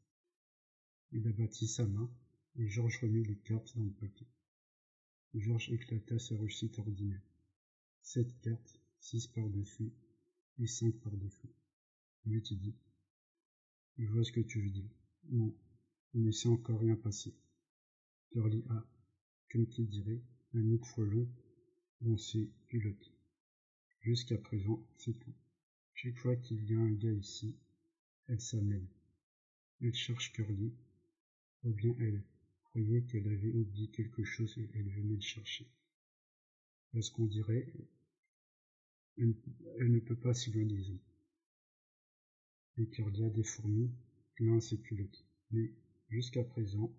[1.11, 2.11] Il abattit sa main
[2.57, 4.29] et Georges remit les cartes dans le paquet.
[5.35, 7.23] Georges éclata sa réussite ordinaire.
[8.03, 9.93] Sept cartes, six par-dessus
[10.59, 11.51] et cinq par-dessous.
[12.25, 12.77] Lui dit.
[13.97, 14.91] Je vois ce que tu veux dire.
[15.31, 15.55] Non,
[16.15, 17.35] il ne s'est encore rien passé.
[18.31, 18.87] Curly a,
[19.51, 20.23] comme qui dirait,
[20.55, 21.29] un autre frelon
[22.01, 23.13] dans ses culottes.
[24.01, 25.35] Jusqu'à présent, c'est tout.
[25.95, 27.57] Chaque fois qu'il y a un gars ici,
[28.29, 28.87] elle s'amène.
[29.81, 30.73] Elle cherche Curly,
[31.65, 32.23] ou bien elle
[32.65, 35.67] croyait qu'elle avait oublié quelque chose et elle venait le chercher.
[36.95, 37.73] Est-ce qu'on dirait
[39.19, 41.01] elle, ne peut pas s'y loin des hommes.
[42.77, 43.91] Et Curly a des fourmis
[44.37, 45.27] plein ses culottes.
[45.51, 45.73] Mais
[46.09, 46.93] jusqu'à présent,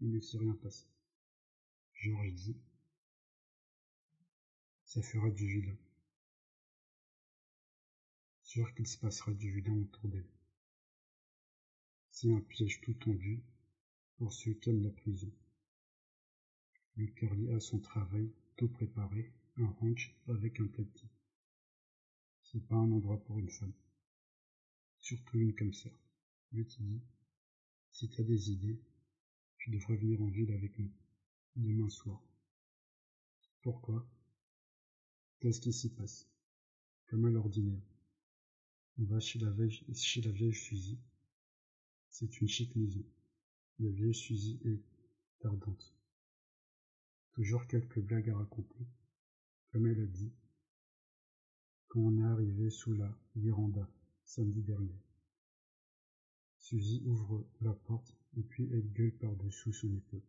[0.00, 0.86] il ne s'est rien passé.
[1.94, 2.56] Georges dit
[4.92, 5.76] Ça fera du vilain
[8.42, 10.28] sûr qu'il se passera du vilain autour d'elle.
[12.10, 13.44] C'est un piège tout tendu
[14.16, 15.30] pour ceux qui aiment la prison.
[17.14, 21.08] Curly a son travail tout préparé, un ranch avec un tapis.
[22.42, 23.72] C'est pas un endroit pour une femme.
[24.98, 25.90] Surtout une comme ça.
[26.50, 27.00] Lui dit,
[27.92, 28.80] si t'as des idées,
[29.58, 30.90] tu devrais venir en ville avec nous,
[31.54, 32.20] demain soir.
[33.62, 34.04] Pourquoi?
[35.40, 36.28] Qu'est-ce qui s'y passe?
[37.06, 37.80] Comme à l'ordinaire.
[38.98, 40.98] On va chez la vieille, chez Suzy.
[42.10, 43.02] C'est une chic maison.
[43.78, 44.82] La vieille Suzy est
[45.38, 45.94] tardante.
[47.32, 48.86] Toujours quelques blagues à raconter.
[49.72, 50.30] Comme elle a dit,
[51.88, 53.88] quand on est arrivé sous la véranda,
[54.24, 55.00] samedi dernier.
[56.58, 60.22] Suzy ouvre la porte et puis elle gueule par-dessous son épaule.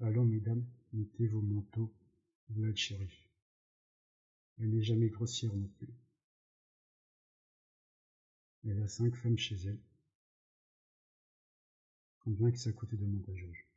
[0.00, 1.92] Allons, mesdames, mettez vos manteaux,
[2.48, 3.23] voilà le shérif.
[4.58, 5.92] Elle n'est jamais grossière non plus.
[8.66, 9.80] Elle a cinq femmes chez elle.
[12.20, 13.68] Combien que ça coûtait de monter Georges?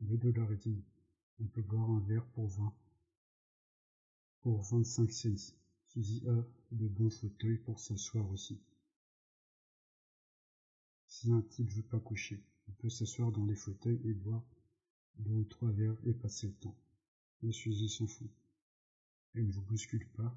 [0.00, 0.84] Deux dollars et demi.
[1.40, 2.74] On peut boire un verre pour vingt.
[4.40, 5.54] Pour vingt-cinq cents.
[5.86, 8.60] Suzy a de bons fauteuils pour s'asseoir aussi.
[11.06, 14.44] Si un type veut pas coucher, il peut s'asseoir dans les fauteuils et boire
[15.16, 16.76] deux ou trois verres et passer le temps.
[17.42, 18.28] Et Suzy s'en fout.
[19.38, 20.36] Elle ne vous bouscule pas,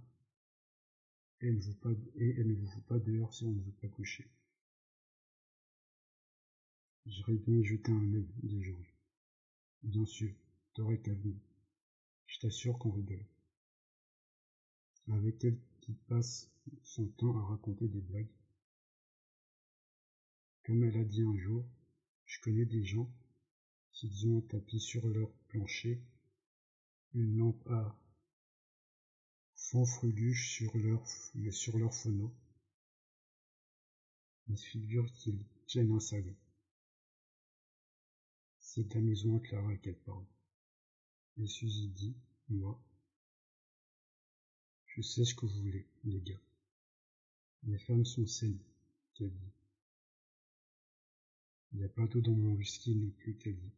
[1.42, 4.30] et elle, ne vous fout pas dehors si on ne veut pas coucher.
[7.08, 8.94] J'irais bien jeter un œil, dit Georges.
[9.82, 10.32] Bien sûr,
[10.76, 11.42] t'aurais qu'à venir.
[12.28, 13.26] Je t'assure qu'on rigole.
[15.08, 16.52] Avec elle qui passe
[16.84, 18.30] son temps à raconter des blagues.
[20.62, 21.66] Comme elle a dit un jour,
[22.28, 23.12] je connais des gens,
[23.94, 26.04] s'ils ont un tapis sur leur plancher,
[27.16, 27.98] une lampe à
[29.72, 31.02] fanfreluche sur leur,
[31.52, 32.34] sur leur phono.
[34.50, 36.36] Il figure qu'ils tiennent un salon.
[38.60, 40.26] C'est maison à Clara qu'elle parle.
[41.38, 42.16] Et Suzy dit,
[42.50, 42.78] moi,
[44.88, 46.42] je sais ce que vous voulez, les gars.
[47.64, 48.60] Les femmes sont saines,
[49.14, 49.54] qu'elle dit.
[51.72, 53.74] Il n'y a pas d'eau dans mon whisky non plus, qu'elle dit.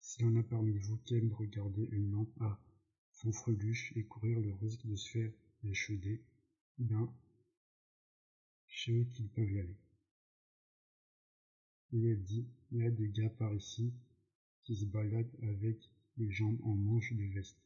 [0.00, 2.58] S'il y en a parmi vous qui aiment regarder une lampe à
[3.16, 5.32] fanfreluche et courir le risque de se faire
[5.64, 6.22] échauder,
[6.78, 7.12] ben,
[8.66, 9.76] chez eux qu'ils peuvent y aller.
[11.92, 13.92] Il a dit, il y a des gars par ici
[14.64, 15.78] qui se baladent avec
[16.18, 17.58] les jambes en manche de veste,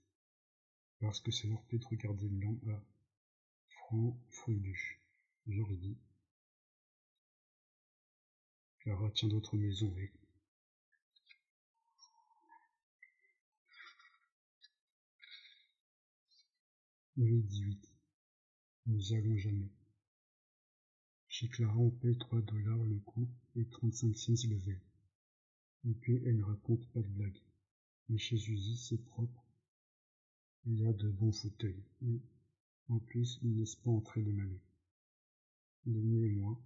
[1.00, 2.30] parce que ça leur de regarder
[2.68, 2.84] à
[3.68, 5.00] franc freuduche.
[5.46, 5.96] Georges dit.
[8.80, 10.10] Clara tient d'autres maisons, oui.
[17.22, 17.76] Louis XVIII.
[18.86, 19.68] Nous allons jamais.
[21.28, 24.80] Chez Clara, on paye 3 dollars le coup et 35 cents le verre.
[25.84, 27.42] Et puis, elle ne raconte pas de blagues.
[28.08, 29.44] Mais chez Uzi, c'est propre.
[30.64, 31.84] Il y a de bons fauteuils.
[32.06, 32.22] Et,
[32.88, 34.62] en plus, il ne laisse pas entrer les malais.
[35.84, 36.58] Lenny et moi,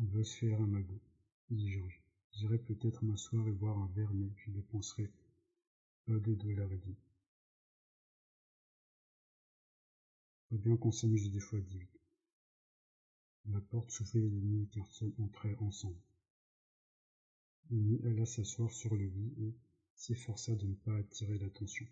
[0.00, 1.00] on veut se faire un magot,
[1.48, 2.02] dit Georges.
[2.32, 5.10] J'irai peut-être m'asseoir et boire un verre, mais je dépenserai
[6.04, 6.96] pas de dollars et demi.
[10.58, 11.86] Bien qu'on s'amuse des fois, dit
[13.46, 16.00] La porte s'ouvrit et Lenny et Carson entrèrent ensemble.
[17.70, 19.54] Lenny alla s'asseoir sur le lit et
[19.96, 21.86] s'efforça de ne pas attirer l'attention.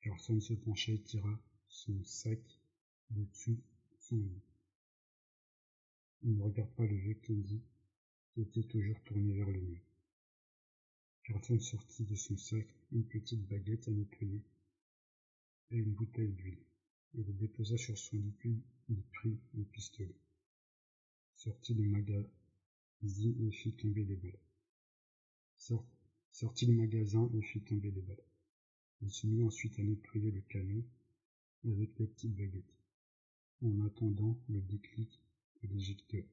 [0.00, 1.38] Carson se pencha et tira
[1.68, 2.40] son sac
[3.10, 3.60] de dessous
[3.98, 4.42] son lit.
[6.22, 7.62] Il ne regarde pas le vieux Candy
[8.32, 9.82] qui était toujours tourné vers le mur.
[11.24, 14.42] Carson sortit de son sac une petite baguette à nettoyer
[15.72, 16.64] et une bouteille d'huile
[17.16, 20.16] et le déposa sur son lit puis il prit le pistolet.
[21.34, 22.28] Sortit du magasin
[23.02, 24.38] et fit tomber les balles.
[26.32, 28.24] sortit du magasin et fit tomber les balles.
[29.02, 30.84] Il se mit ensuite à nettoyer le canon
[31.64, 32.74] avec la petite baguette,
[33.62, 35.20] en attendant le déclic
[35.62, 36.24] de l'éjecteur.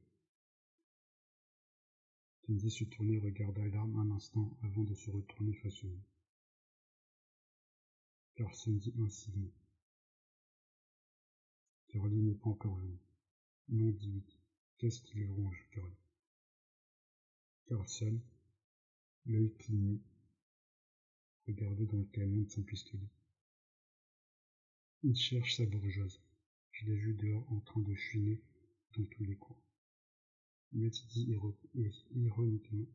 [2.43, 6.03] Kenzie se tournait et regarda l'arme un instant avant de se retourner face au mur.
[8.35, 9.31] Carson dit ainsi.
[11.93, 12.97] Curly n'est pas encore venu.
[13.69, 14.23] Non, dit
[14.79, 15.93] Qu'est-ce qui le ronge, Curly
[17.67, 18.19] Carlson,
[19.27, 20.01] l'œil cligné,
[21.45, 23.11] regardait dans le canon de son pistolet.
[25.03, 26.19] Il cherche sa bourgeoise.
[26.71, 28.41] Je l'ai vu dehors en train de chiner
[28.97, 29.61] dans tous les coins.
[30.71, 31.31] Matt dit
[32.15, 32.87] ironiquement.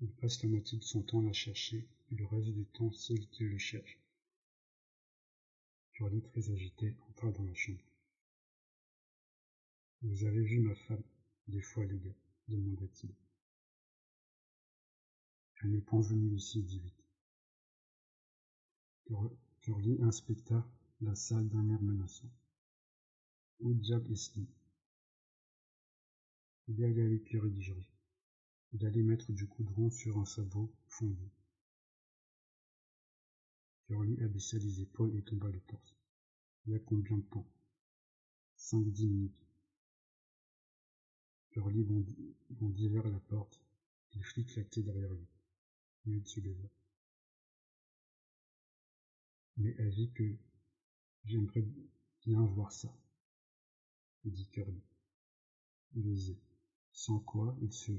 [0.00, 2.90] Il passe la moitié de son temps à la chercher, et le reste du temps
[2.90, 4.00] celle qui le cherche.
[5.96, 7.82] Curly, très agité, entra dans la chambre.
[10.02, 11.02] Vous avez vu ma femme,
[11.48, 12.14] des fois, les gars
[12.48, 13.14] demanda-t-il.
[15.62, 17.02] Elle n'est pas venue ici, dit vite.
[19.62, 20.68] Curly inspecta
[21.00, 22.30] la salle d'un air menaçant.
[23.60, 24.46] Où diable est Slim
[26.68, 27.72] Il est allé à l'écurie, dit.
[28.74, 31.30] Il allait mettre du goudron sur un sabot fondu.
[33.86, 35.94] Curly abaissa les épaules et tomba le torse.
[36.66, 37.46] Il y a combien de temps
[38.56, 39.46] Cinq-dix minutes.
[41.50, 41.84] Curly
[42.50, 43.60] bondit, vers la porte.
[44.14, 45.28] Les flics claquaient derrière lui.
[46.06, 46.68] Il se leva.
[49.56, 50.36] Mais elle que
[51.24, 51.64] j'aimerais
[52.22, 52.92] bien voir ça,
[54.24, 54.82] dit Curly.
[55.94, 56.36] Il
[56.92, 57.92] sans quoi il se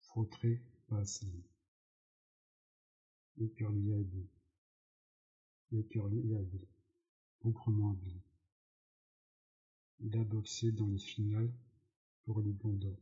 [0.00, 1.42] frotterait pas Slim.
[3.38, 4.28] Et Curly a dit.
[5.74, 6.68] Et Curly a dit.
[7.40, 8.20] Proprement habile.
[10.00, 11.50] Il a boxé dans les finales
[12.24, 12.94] pour les Blondes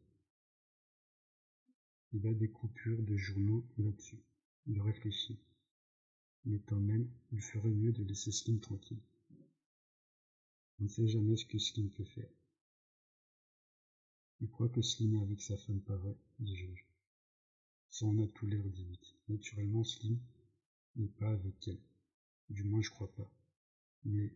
[2.13, 4.23] Il a des coupures de journaux là-dessus.
[4.67, 5.41] Il réfléchit.
[6.45, 9.03] Mais quand même, il ferait mieux de laisser Slim tranquille.
[10.79, 12.31] On ne sait jamais ce que Slim peut faire.
[14.41, 16.87] Il croit que Slim est avec sa femme, vrai, dit Georges.
[17.91, 19.15] Ça en a tout l'air, dit vite.
[19.29, 20.19] Naturellement, Slim
[20.97, 21.90] n'est pas avec elle.
[22.51, 23.31] Du moins, je crois pas.
[24.05, 24.33] Mais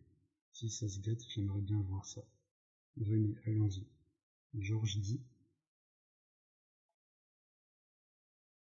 [0.51, 2.25] si ça se gâte, j'aimerais bien voir ça.
[2.95, 3.85] Venez, allons-y.
[4.53, 5.21] Georges dit.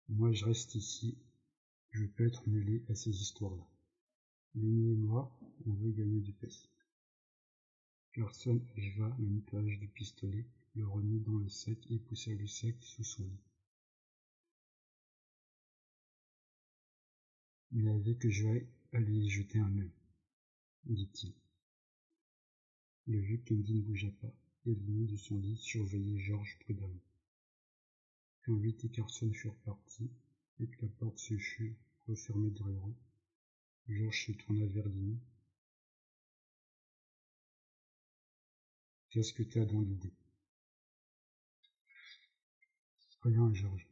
[0.09, 1.17] Moi, je reste ici.
[1.91, 3.67] Je peux être mêlé à ces histoires-là.
[4.55, 6.69] Lenny et moi, on veut gagner du pèse.
[8.13, 12.75] Personne acheva le nettoyage du pistolet, le remit dans le sac et poussa le sac
[12.83, 13.45] sous son lit.
[17.71, 19.93] Il avait que je vais aller y jeter un œil,
[20.85, 21.35] dit-il.
[23.07, 24.33] Le vieux Candy ne bougea pas,
[24.67, 27.03] et Lenny de son lit surveillait Georges prudemment.
[28.43, 30.11] Quand huit et Carson furent partis,
[30.61, 31.77] et que la porte se fut
[32.07, 32.97] refermée derrière eux,
[33.89, 35.19] Georges se tourna vers Lenny
[39.11, 40.13] Qu'est-ce que tu as dans l'idée?
[43.23, 43.88] Rien, Georges.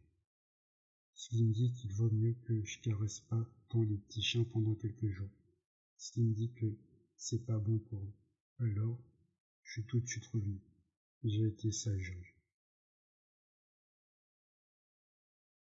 [1.29, 5.09] Slim dit qu'il vaut mieux que je caresse pas tant les petits chiens pendant quelques
[5.09, 5.33] jours.
[5.97, 6.79] Slim dit que
[7.17, 8.15] c'est pas bon pour eux.
[8.61, 8.97] Alors,
[9.65, 10.61] je suis tout de suite revenu.
[11.25, 12.37] J'ai été sage, Georges.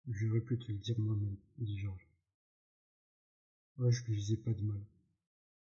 [0.07, 2.09] J'aurais pu te le dire moi-même, dit Georges.
[3.77, 4.85] Ouais, je lui faisais pas de mal.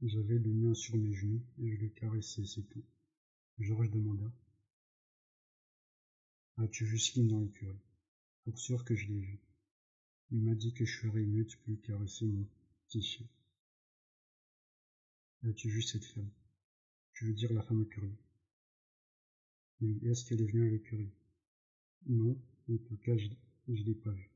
[0.02, 2.84] J'avais le mien sur mes genoux et je le caressais, c'est tout.
[3.60, 4.34] Georges demanda.
[6.58, 7.78] As-tu vu Slim dans l'écurie?
[8.44, 9.40] Pour sûr que je l'ai vu.
[10.34, 12.48] Il m'a dit que je ferais mieux de plus caresser mon
[12.88, 13.28] petit chien.
[15.44, 16.32] As-tu vu cette femme?
[17.14, 18.18] Je veux dire la femme écurie.
[19.80, 21.14] Oui, est-ce qu'elle est venue à l'écurie
[22.08, 22.36] Non,
[22.68, 23.28] en tout cas, je,
[23.68, 24.32] je l'ai pas vue.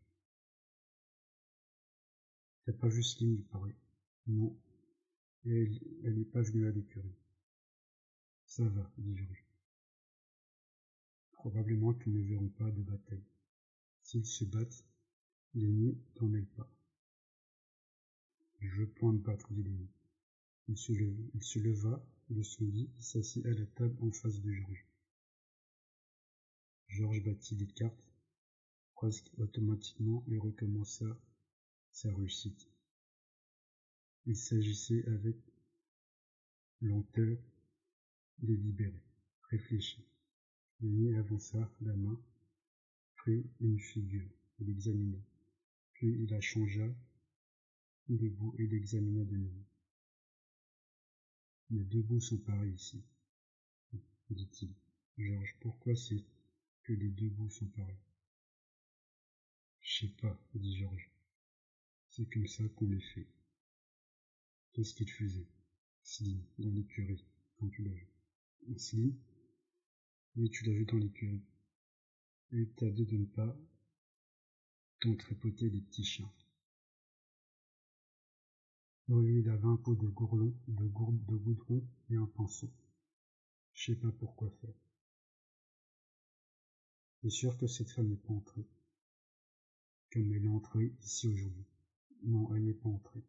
[2.65, 3.75] T'as pas vu Slim, il paraît.
[4.27, 4.55] Non,
[5.45, 7.15] elle, elle n'est pas venue à l'écurie.
[8.45, 9.45] Ça va, dit Georges.
[11.31, 13.25] Probablement qu'ils ne verront pas de bataille.
[14.03, 14.85] S'ils se battent,
[15.53, 16.69] l'ennemi n'en mêle pas.
[18.59, 19.89] Je veux point me battre, dit l'ennemi.
[20.67, 24.11] Il se, leva, il se leva de son lit et s'assit à la table en
[24.11, 24.85] face de Georges.
[26.87, 28.13] Georges battit les cartes
[28.95, 31.05] presque automatiquement et recommença
[31.91, 32.67] sa réussite.
[34.25, 35.37] Il s'agissait avec
[36.81, 37.37] lenteur
[38.39, 39.03] délibérée,
[39.49, 40.05] réfléchie.
[40.81, 42.19] L'ennemi avança la main,
[43.15, 44.29] prit une figure
[44.59, 45.17] l'examina.
[45.97, 46.87] Puis il la changea
[48.07, 49.65] debout et l'examina de nouveau.
[51.71, 53.03] Les deux bouts sont pareils ici,
[54.29, 54.75] dit-il.
[55.17, 56.23] Georges, pourquoi c'est
[56.83, 57.97] que les deux bouts sont pareils?
[59.81, 61.09] Je sais pas, dit Georges.
[62.09, 63.27] C'est comme ça qu'on les fait.
[64.73, 65.47] Qu'est-ce qu'il faisait?
[66.03, 67.25] Slim, dans l'écurie,
[67.55, 68.07] quand tu l'as vu.
[68.77, 69.17] Slim?
[70.35, 71.43] Oui, tu l'as vu dans l'écurie.
[72.51, 73.57] Et t'as dit de ne pas
[74.99, 76.31] t'en trépoter les petits chiens.
[79.09, 82.69] Il avait un pot de gourlon, de gourde de goudron et un pinceau.
[83.73, 84.73] Je sais pas pourquoi faire.
[87.21, 88.65] C'est sûr que cette femme n'est pas entrée.
[90.11, 91.65] Comme elle est entrée ici aujourd'hui.
[92.23, 93.23] Non, elle n'est pas entrée.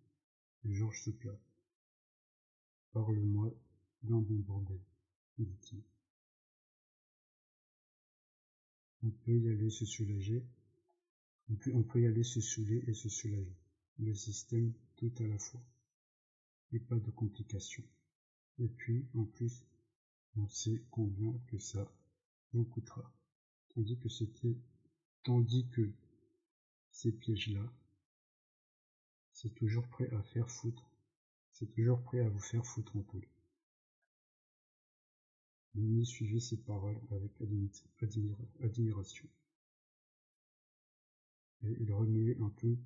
[0.64, 1.38] Georges soupira.
[2.92, 3.52] Parle-moi
[4.02, 4.80] d'un bon bordel,
[5.38, 5.82] dit-il.
[9.02, 10.44] On peut y aller se soulager,
[11.50, 13.56] on peut, y aller se saouler et se soulager.
[13.98, 15.62] Le système tout à la fois.
[16.72, 17.84] Et pas de complications.
[18.58, 19.64] Et puis, en plus,
[20.36, 21.90] on sait combien que ça
[22.52, 23.12] vous coûtera.
[23.74, 24.56] Tandis que c'était,
[25.22, 25.90] tandis que
[26.90, 27.72] ces pièges-là,
[29.32, 30.90] c'est toujours prêt à faire foutre.
[31.52, 33.22] C'est toujours prêt à vous faire foutre en tout.
[35.74, 37.32] Mimi suivait ses paroles avec
[38.60, 39.28] admiration.
[41.62, 42.76] Et il remuait un peu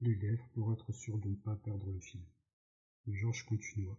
[0.00, 2.24] les lèvres pour être sûr de ne pas perdre le fil.
[3.06, 3.98] Georges continua.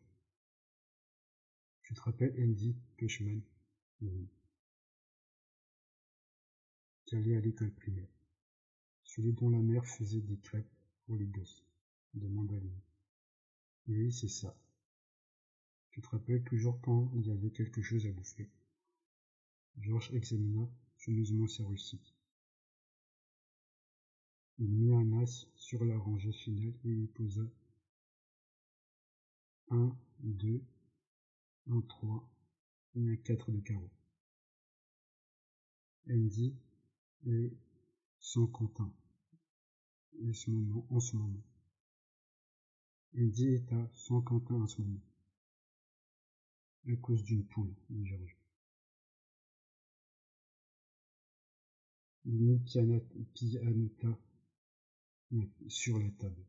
[1.83, 3.41] Tu te rappelles Andy Cushman
[4.01, 4.27] Oui.
[7.05, 8.13] Qui allait à l'école primaire.
[9.03, 10.73] Celui dont la mère faisait des crêpes
[11.05, 11.65] pour les gosses
[12.13, 12.83] demanda Lily.
[13.87, 14.57] Oui, c'est ça.
[15.91, 18.49] Tu te rappelles toujours quand il y avait quelque chose à bouffer?
[19.77, 20.67] Georges examina
[20.97, 22.12] soigneusement sa réussite.
[24.59, 27.41] Il mit un as sur la rangée finale et y posa
[29.69, 30.63] un, deux,
[31.67, 32.29] un trois
[32.95, 33.89] et un quatre de carreau.
[36.09, 36.55] Andy
[37.25, 37.51] et
[38.19, 38.93] sans Quentin.
[40.21, 41.43] Et ce moment, en ce moment.
[43.17, 45.01] Andy est à Saint-Quentin en ce moment.
[46.87, 48.37] À cause d'une poule, dit Georges.
[52.25, 54.19] Il mit pianota
[55.67, 56.45] sur la table.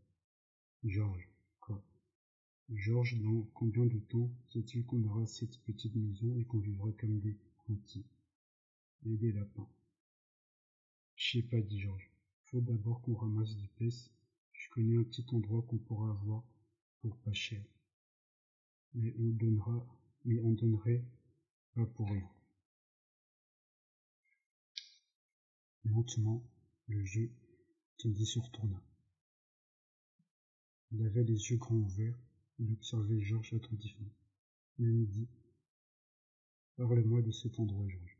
[0.84, 1.28] Georges,
[1.60, 1.82] quoi?
[2.70, 7.20] Georges, dans combien de temps sait-il qu'on aura cette petite maison et qu'on vivra comme
[7.20, 8.04] des rentiers
[9.06, 9.68] et des lapins
[11.16, 12.10] Je sais pas, dit Georges.
[12.44, 14.10] Faut d'abord qu'on ramasse du pèse.
[14.52, 16.44] Je connais un petit endroit qu'on pourra avoir
[17.00, 17.64] pour pas cher.
[18.94, 19.86] Mais on donnera,
[20.24, 21.04] mais on donnerait
[21.74, 22.28] pas pour rien.
[25.84, 26.42] Lentement,
[26.86, 27.30] le jeu
[27.98, 28.82] Teddy se retourna.
[30.92, 32.18] Il avait les yeux grands ouverts,
[32.58, 34.14] il observait Georges attentivement.
[34.78, 35.28] Il dit
[36.76, 38.18] Parle-moi de cet endroit, Georges.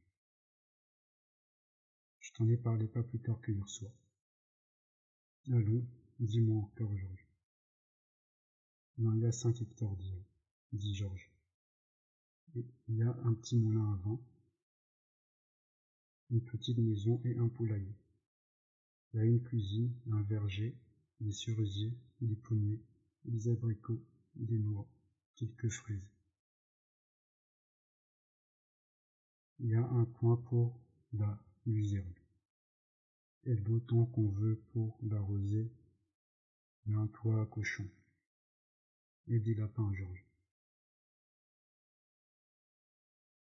[2.20, 3.93] Je t'en ai parlé pas plus tard que hier soir.
[5.49, 5.87] Allons,
[6.20, 7.27] dis-moi encore, Georges.
[8.99, 9.97] Il y a cinq hectares,
[10.72, 11.31] dit Georges.
[12.55, 14.20] il y a un petit moulin à vent,
[16.31, 17.95] une petite maison et un poulailler.
[19.15, 20.75] Il y a une cuisine, un verger,
[21.21, 22.83] des cerisiers, des pommiers,
[23.25, 24.03] des abricots,
[24.35, 24.89] des noix,
[25.37, 26.11] quelques fraises.
[29.61, 30.81] Il y a un coin pour
[31.12, 32.12] la luzerne.
[33.45, 33.55] Et
[33.87, 35.71] temps qu'on veut pour l'arroser.
[36.87, 37.89] Il y a un toit à cochon.
[39.29, 40.27] Et des lapins, Georges.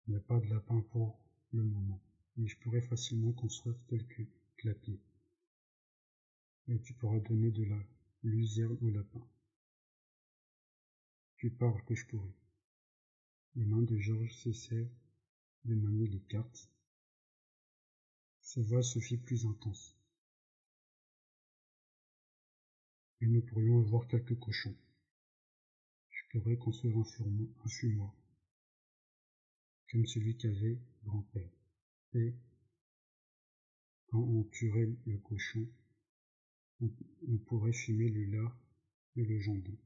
[0.07, 1.19] Il n'y a pas de lapin pour
[1.51, 2.01] le moment,
[2.37, 5.01] mais je pourrais facilement construire quelques clapiers.
[6.69, 7.79] Et tu pourras donner de la
[8.23, 9.25] luzerne au lapin.
[11.37, 12.35] Tu parles que je pourrais.
[13.55, 14.89] Les mains de Georges cessèrent
[15.63, 16.69] de manier les cartes.
[18.41, 19.95] Sa voix se fit plus intense.
[23.21, 24.75] Et nous pourrions avoir quelques cochons.
[26.09, 27.03] Je pourrais construire un,
[27.65, 28.13] un fumoir,
[29.89, 31.51] comme celui qu'avait grand-père.
[32.13, 32.35] Et
[34.07, 35.67] quand on tuerait le cochon,
[36.81, 38.57] on, pourrait fumer le lard
[39.15, 39.77] et le jambon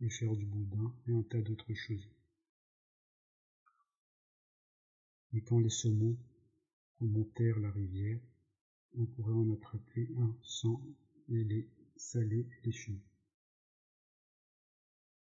[0.00, 2.08] et faire du boudin et un tas d'autres choses.
[5.34, 6.16] Et quand les saumons
[7.00, 8.20] remontèrent la rivière,
[8.94, 10.82] on pourrait en attraper un sans
[11.28, 13.02] et les saler et les fumer.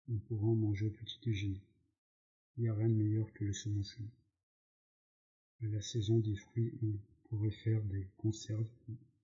[0.08, 1.62] On pourrait en manger au petit déjeuner.
[2.56, 4.10] Il n'y a rien de meilleur que le saumon fumé.
[5.62, 6.98] À la saison des fruits, on
[7.28, 8.68] pourrait faire des conserves.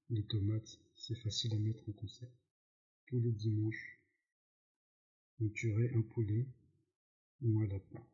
[0.09, 2.31] Les tomates, c'est facile à mettre en conserve.
[3.07, 3.99] Tous les dimanches,
[5.41, 6.47] on tuerait un poulet
[7.41, 8.05] ou un lapin.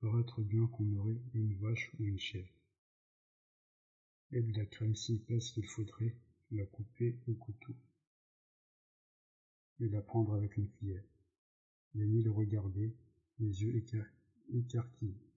[0.00, 2.52] Paraître bien qu'on aurait une vache ou une chèvre.
[4.32, 6.16] Et de la crème si épaisse qu'il faudrait
[6.50, 7.74] la couper au couteau.
[9.78, 11.04] Et la prendre avec une cuillère.
[11.94, 12.92] Lenny le regardait,
[13.38, 13.80] les yeux
[14.52, 15.30] écarquillés.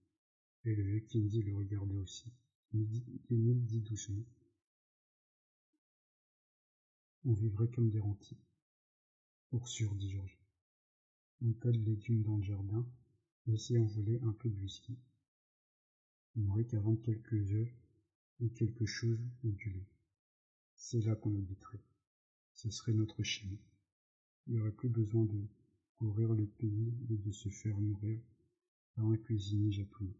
[0.64, 2.32] Et le vieux Kindy le regardait aussi.
[2.72, 4.26] Lenny dit doucement.
[7.26, 8.40] On vivrait comme des rentiers.
[9.50, 10.38] Pour sûr, dit Georges.
[11.42, 12.86] Un tas de légumes dans le jardin,
[13.46, 14.96] et si on un peu de whisky.
[16.36, 17.68] On n'aurait qu'à vendre quelques œufs
[18.40, 19.88] et quelque chose et du lait.
[20.76, 21.82] C'est là qu'on habiterait.
[22.54, 23.58] Ce serait notre chaîne.
[24.46, 25.46] Il n'y aurait plus besoin de
[25.96, 28.18] courir le pays et de se faire nourrir
[28.94, 30.18] par un cuisinier japonais.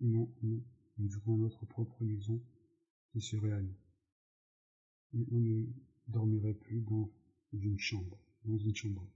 [0.00, 0.62] Non, non,
[0.98, 2.40] nous aurions notre propre maison
[3.10, 3.76] qui serait à nous.
[5.14, 5.40] Et on
[6.08, 7.10] dormirait plus dans
[7.52, 9.06] une chambre dans une chambre.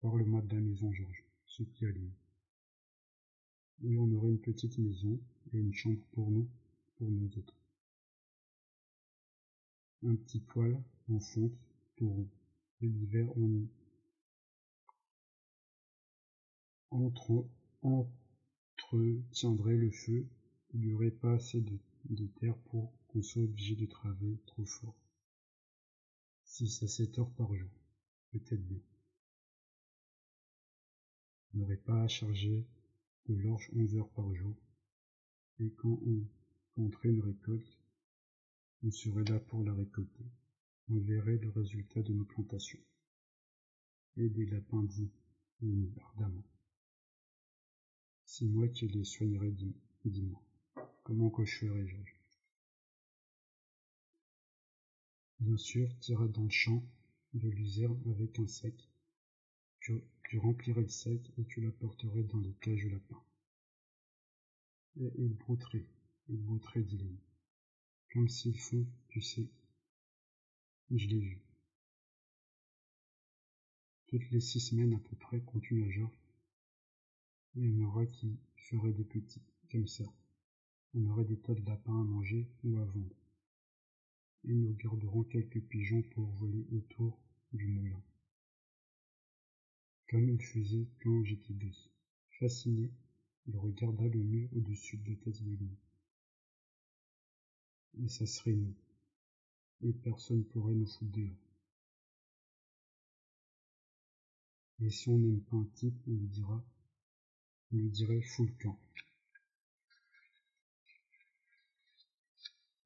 [0.00, 2.12] Parle-moi de la maison, Georges, ce qui allume.
[3.84, 5.20] Et on aurait une petite maison
[5.52, 6.48] et une chambre pour nous,
[6.96, 7.56] pour nous autres.
[10.04, 11.52] Un petit poêle en fonte
[11.96, 12.26] pour
[12.80, 13.68] Et l'hiver, on
[16.90, 17.46] entre,
[17.82, 20.26] entretiendrait le feu.
[20.74, 24.64] Il n'y aurait pas assez de, de terre pour qu'on soit obligé de travailler trop
[24.64, 24.96] fort.
[26.44, 27.70] 6 à 7 heures par jour,
[28.30, 28.80] peut-être bien.
[31.54, 32.66] On n'aurait pas à charger
[33.26, 34.56] de l'orge 11 heures par jour,
[35.58, 36.26] et quand on
[36.74, 37.78] compterait une récolte,
[38.82, 40.24] on serait là pour la récolter.
[40.88, 42.80] On verrait le résultat de nos plantations.
[44.16, 45.10] Et des lapins dit
[46.00, 46.44] ardemment.
[48.24, 49.54] C'est moi qui les soignerai,
[50.04, 50.42] dis-moi.
[51.04, 51.44] Comment que
[55.42, 56.84] Bien sûr, t'iras dans le champ
[57.34, 58.88] de luzerne avec un sac.
[59.80, 63.20] Tu, remplirais le sac et tu l'apporterais dans les cages de lapin.
[65.00, 65.84] Et il brouterait,
[66.28, 67.18] il brouterait, dit
[68.12, 69.50] Comme s'ils font, tu sais.
[70.92, 71.42] Je l'ai vu.
[74.06, 76.12] Toutes les six semaines à peu près, continua Georges.
[77.56, 80.04] Il y en aura qui feraient des petits, comme ça.
[80.94, 83.21] On aurait des tas de lapins à manger ou à vendre
[84.44, 87.18] et nous garderons quelques pigeons pour voler autour
[87.52, 88.02] du moulin.
[90.08, 91.90] Comme il faisait quand j'étais gosse.
[92.38, 92.90] Fasciné,
[93.46, 95.78] il regarda le mur au-dessus de la tête de lui.
[98.02, 98.74] Et ça serait nous.
[99.82, 101.52] Et personne pourrait nous foutre dehors.
[104.80, 106.64] Et si on n'aime pas un type, on lui dira,
[107.72, 108.78] on lui dirait fou le camp.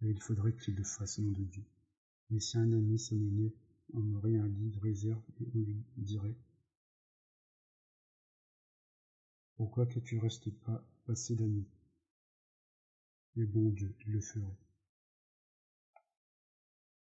[0.03, 1.65] Et il faudrait qu'il le fasse, nom de Dieu.
[2.31, 3.55] Mais si un ami s'amenait,
[3.95, 6.37] on aurait un lit de réserve et on lui dirait
[9.57, 11.69] Pourquoi que tu restes pas passer la nuit?
[13.37, 14.59] Et bon Dieu, il le ferait.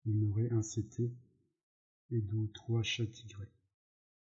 [0.07, 1.11] On aurait un CT
[2.11, 3.05] et deux ou trois chats.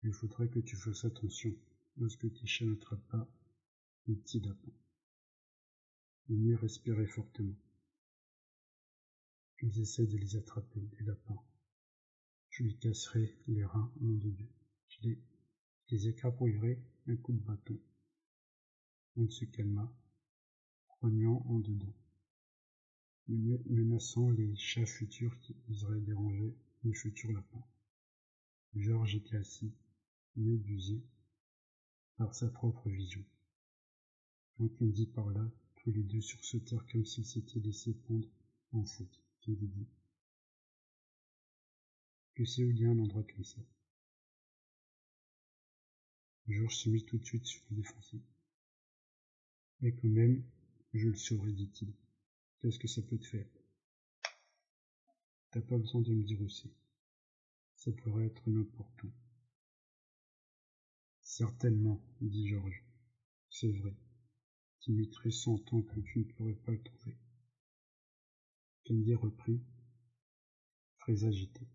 [0.04, 1.56] Il faudrait que tu fasses attention
[1.98, 3.28] lorsque tes chats n'attrapent pas
[4.08, 4.72] les petits lapins.
[6.30, 7.56] Il respirait fortement.
[9.64, 11.40] Ils essaient de les attraper, les lapins.
[12.50, 14.50] Je lui casserai les reins, de Dieu.
[14.88, 15.10] Je
[15.90, 17.80] les, écrapouillerai un coup de bâton.
[19.18, 19.94] On se calma,
[20.88, 21.94] grognant en dedans,
[23.28, 27.66] menaçant les chats futurs qui oseraient déranger les futurs lapins.
[28.74, 29.74] Georges était assis,
[30.36, 31.04] médusé
[32.18, 33.24] par sa propre vision.
[34.58, 36.22] Quand il dit par là, tous les deux
[36.66, 38.30] terre comme s'ils s'étaient laissés pondre
[38.72, 39.21] en faute.
[39.50, 39.88] Dit
[42.36, 43.62] Que c'est où il y a un endroit comme ça
[46.48, 48.22] Georges se mit tout de suite sur le défensif.
[49.82, 50.44] Et quand même,
[50.94, 51.94] je le saurai, dit-il.
[52.60, 53.48] Qu'est-ce que ça peut te faire?
[55.52, 56.72] T'as pas besoin de me dire aussi.
[57.76, 59.12] Ça pourrait être n'importe où.
[61.22, 62.84] Certainement, dit Georges.
[63.50, 63.96] C'est vrai.
[64.82, 67.16] Tu cent ans que tu ne pourrais pas le trouver.
[68.92, 69.62] Reprit,
[71.00, 71.66] très agité.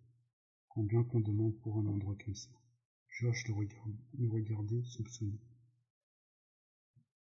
[0.69, 2.51] Combien qu'on demande pour un endroit comme ça?
[3.09, 3.55] Georges le,
[4.19, 5.41] le regardait soupçonneux.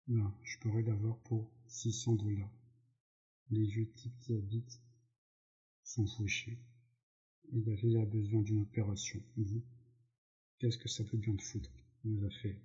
[0.08, 2.52] Là, je pourrais l'avoir pour six cents dollars.
[3.52, 4.82] Les vieux types qui habitent
[5.86, 6.60] sont fauchés.
[7.54, 9.24] Il avait besoin d'une opération.
[9.38, 9.64] Vous,
[10.60, 11.72] qu'est-ce que ça peut bien te foutre,
[12.04, 12.60] nos affaires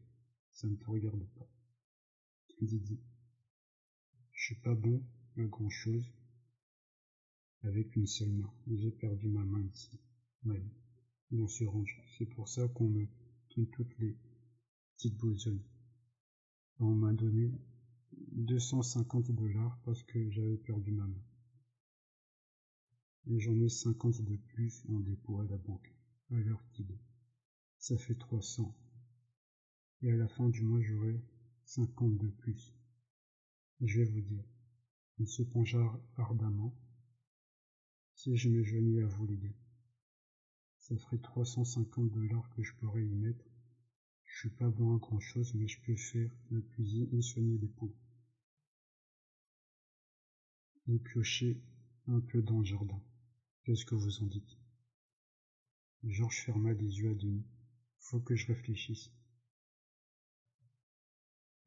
[0.50, 1.48] Ça ne te regarde pas.
[2.48, 3.00] Kennedy dit.
[4.32, 5.00] Je suis pas bon
[5.36, 6.12] à grand chose
[7.62, 8.52] avec une seule main.
[8.66, 10.00] J'ai perdu ma main ici.
[10.44, 10.58] Oui,
[11.32, 11.64] on se.
[12.18, 13.06] C'est pour ça qu'on me
[13.56, 14.16] donne toutes les
[14.96, 15.64] petites besognes.
[16.78, 17.52] On m'a donné
[18.32, 21.22] 250 dollars parce que j'avais perdu ma main
[23.26, 25.94] et j'en ai cinquante de plus en dépôt à la banque,
[26.30, 27.00] l'heure qu'il est.
[27.78, 28.76] Ça fait trois cents.
[30.02, 31.20] Et à la fin du mois, j'aurai
[31.64, 32.74] cinquante de plus.
[33.80, 34.44] je vais vous dire,
[35.18, 36.74] il se pencha ardemment.
[38.22, 39.56] Si je me joignais à vous, les gars,
[40.76, 43.46] ça ferait trois cent cinquante dollars que je pourrais y mettre.
[44.24, 47.56] Je suis pas bon à grand chose, mais je peux faire la cuisine et soigner
[47.56, 47.96] les poules.
[50.88, 51.62] Et piocher
[52.08, 53.02] un peu dans le jardin.
[53.64, 54.58] Qu'est-ce que vous en dites?
[56.04, 57.42] Georges ferma les yeux à demi.
[58.00, 59.10] Faut que je réfléchisse.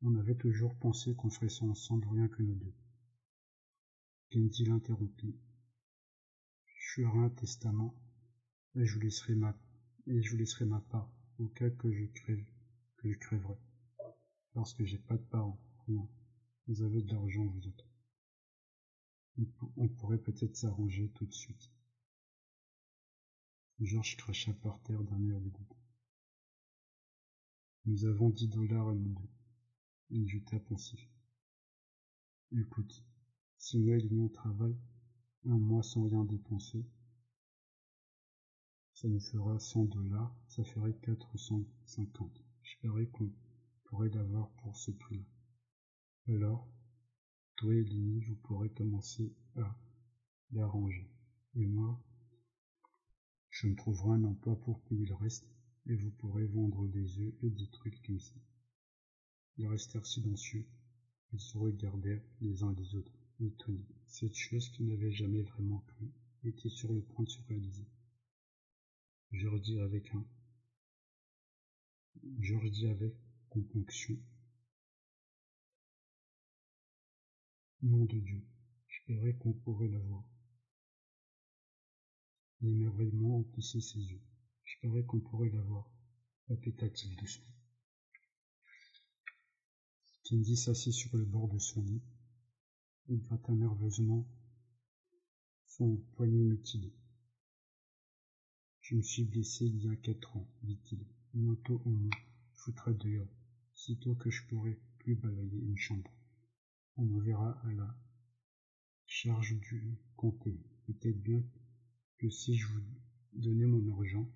[0.03, 2.75] On avait toujours pensé qu'on ferait ça ensemble, rien que nous deux.
[4.29, 5.35] Kenty l'interrompit.
[6.95, 7.95] Je ferai un testament
[8.75, 9.57] et je vous laisserai ma
[10.05, 12.45] et je vous laisserai ma part au cas que je crève
[12.97, 13.57] que je crèverai.
[14.53, 15.59] Parce que j'ai pas de parents.
[16.67, 17.89] Vous avez de l'argent vous autres.
[19.75, 21.71] On pourrait peut-être s'arranger tout de suite.
[23.79, 25.75] Georges cracha par terre d'un air dégoûté.
[27.85, 29.31] Nous avons dix dollars à nous deux.
[30.11, 31.09] Il jeta pensif.
[32.51, 33.03] Écoute,
[33.57, 34.77] si Noël et travail,
[35.45, 36.85] un mois sans rien dépenser,
[38.93, 42.41] ça nous fera cent dollars, ça ferait quatre cent cinquante.
[42.61, 43.31] J'espérais qu'on
[43.85, 45.25] pourrait l'avoir pour ce prix-là.
[46.33, 46.69] Alors,
[47.57, 49.77] toi et Lini, vous pourrez commencer à
[50.51, 51.11] l'arranger.
[51.55, 52.01] Et moi,
[53.49, 55.47] je me trouverai un emploi pour payer le reste,
[55.85, 58.35] et vous pourrez vendre des œufs et des trucs comme ça.
[59.57, 60.65] Ils restèrent silencieux.
[61.33, 63.11] Ils se regardèrent les uns les autres,
[64.07, 66.09] Cette chose qu'ils n'avaient jamais vraiment cru
[66.43, 67.85] était sur le point de se réaliser.
[69.31, 70.25] Je redis avec un.
[72.39, 73.13] Je redis avec
[73.49, 74.17] compunction.
[77.81, 78.45] Nom de Dieu,
[78.87, 80.23] j'espérais qu'on pourrait l'avoir.
[82.61, 84.21] L'émerveillement emplissait ses yeux.
[84.63, 85.91] J'espérais qu'on pourrait l'avoir,
[86.47, 87.53] répéta-t-il doucement.
[90.23, 92.01] Kendi s'assit sur le bord de son lit.
[93.09, 94.25] Il gratta nerveusement
[95.65, 96.93] son poignet mutilé.
[98.79, 101.05] Je me suis blessé il y a quatre ans, dit-il.
[101.33, 102.09] Bientôt on me
[102.53, 103.27] foutra dehors,
[103.73, 106.11] sitôt que je pourrai plus balayer une chambre.
[106.95, 107.97] On me verra à la
[109.05, 110.57] charge du comté.
[110.85, 111.43] Peut-être bien
[112.19, 112.81] que si je vous
[113.33, 114.31] donnais mon argent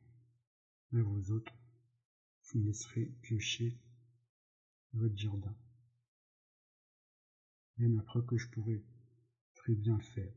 [0.93, 1.53] à vous autres,
[2.43, 3.79] vous me laisserez piocher
[4.93, 5.55] votre jardin.
[7.77, 8.83] Même après que je pourrais
[9.55, 10.33] très bien le faire.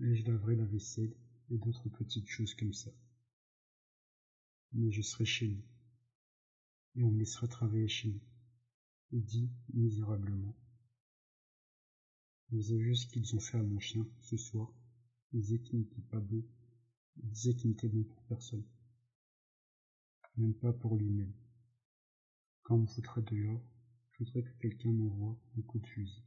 [0.00, 1.14] Et je laverai la vaisselle
[1.50, 2.90] et d'autres petites choses comme ça.
[4.72, 5.64] Mais je serai chez nous.
[6.96, 8.20] Et on me laissera travailler chez nous.
[9.12, 10.56] Il dit misérablement.
[12.50, 14.72] Vous avez vu ce qu'ils ont fait à mon chien ce soir?
[15.32, 16.44] Il disait qu'il n'était pas bon.
[17.22, 18.64] Il disait qu'il n'était bon pour personne.
[20.36, 21.32] Même pas pour lui-même.
[22.62, 23.62] Quand on me foutrait dehors,
[24.20, 26.22] voudrais que quelqu'un m'envoie un coup de fusil.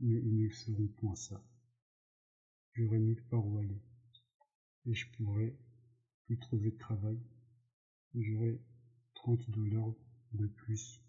[0.00, 1.44] Mais ils ne feront point ça.
[2.72, 3.82] J'aurais nulle part où aller.
[4.86, 5.54] Et je pourrais
[6.24, 7.20] plus trouver de travail.
[8.14, 8.58] J'aurais
[9.14, 9.94] trente dollars
[10.32, 11.02] de plus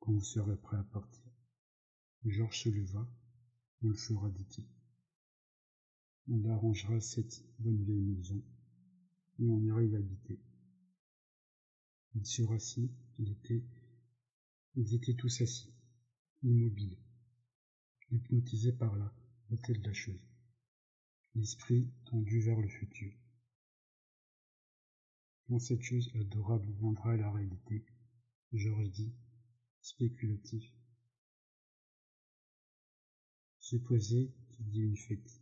[0.00, 1.24] quand vous serez prêt à partir.
[2.26, 3.08] Georges se leva.
[3.82, 4.66] On le fera, dit-il.
[6.28, 8.42] On arrangera cette bonne vieille maison
[9.38, 10.38] et on ira y habiter.
[12.14, 13.62] Il se rassit, il était,
[14.74, 15.72] ils étaient tous assis,
[16.42, 16.98] immobiles,
[18.10, 19.14] hypnotisés par la
[19.48, 20.20] beauté de la chose,
[21.36, 23.12] l'esprit tendu vers le futur.
[25.46, 27.84] Quand cette chose adorable viendra à la réalité,
[28.52, 29.14] Georges dit,
[29.80, 30.64] spéculatif,
[33.58, 35.40] supposer qu'il y ait une fête,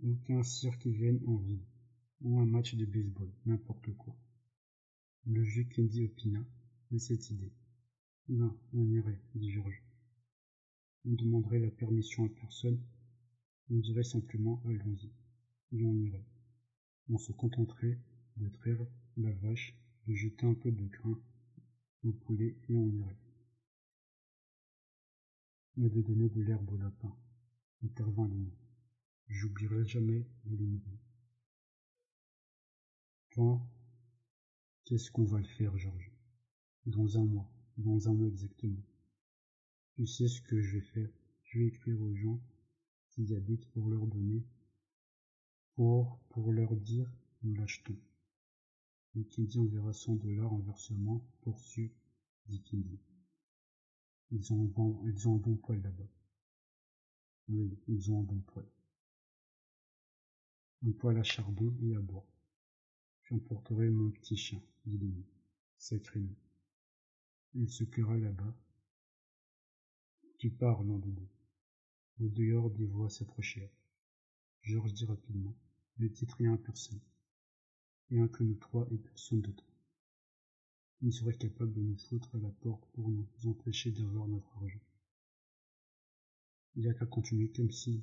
[0.00, 1.64] ou qu'un cirque vienne en ville,
[2.20, 4.14] ou un match de baseball, n'importe quoi.
[5.30, 6.42] Le vieux Kennedy opina
[6.90, 7.52] de cette idée.
[8.30, 9.82] Non, on irait, dit Georges.
[11.04, 12.82] On demanderait la permission à personne,
[13.68, 15.12] on dirait simplement allons-y,
[15.72, 16.24] et on irait.
[17.10, 17.98] On se contenterait
[18.38, 18.80] de traire
[19.18, 19.76] la vache,
[20.06, 21.20] de jeter un peu de grain
[22.04, 23.20] au poulet et on irait.
[25.76, 27.14] Mais de donner de l'herbe au lapin,
[27.82, 28.56] intervint Léon.
[29.26, 30.98] J'oublierai jamais de les nourrir.
[33.34, 33.70] Quand
[34.88, 36.10] Qu'est-ce qu'on va le faire, Georges?
[36.86, 38.82] Dans un mois, dans un mois exactement.
[39.92, 41.10] Tu sais ce que je vais faire?
[41.44, 42.40] Je vais écrire aux gens
[43.10, 44.42] qui habitent pour leur donner,
[45.74, 47.06] pour, pour leur dire,
[47.42, 47.98] nous l'achetons.
[49.14, 51.90] Et Kindi enverra 100 dollars en versement pour sûr,
[52.46, 52.98] dit Kindi.
[54.30, 56.08] Ils ont, bon, ils ont un bon poil là-bas.
[57.50, 58.66] Oui, ils ont un bon poil.
[60.82, 62.26] Un poil à charbon et à bois.
[63.30, 65.22] J'emporterai mon petit chien, dit Léon.
[65.76, 66.36] Sacré nous.
[67.52, 68.56] Il se plaira là-bas.
[70.38, 71.12] Tu pars, de
[72.20, 73.68] Au dehors, des voix s'approchèrent.
[74.62, 75.54] Georges dit rapidement.
[75.98, 77.00] Ne dites rien à personne.
[78.08, 79.66] Rien que nous trois et personne d'autre.
[81.02, 84.80] Il serait capable de nous foutre à la porte pour nous empêcher d'avoir notre argent.
[86.76, 88.02] Il n'y a qu'à continuer comme si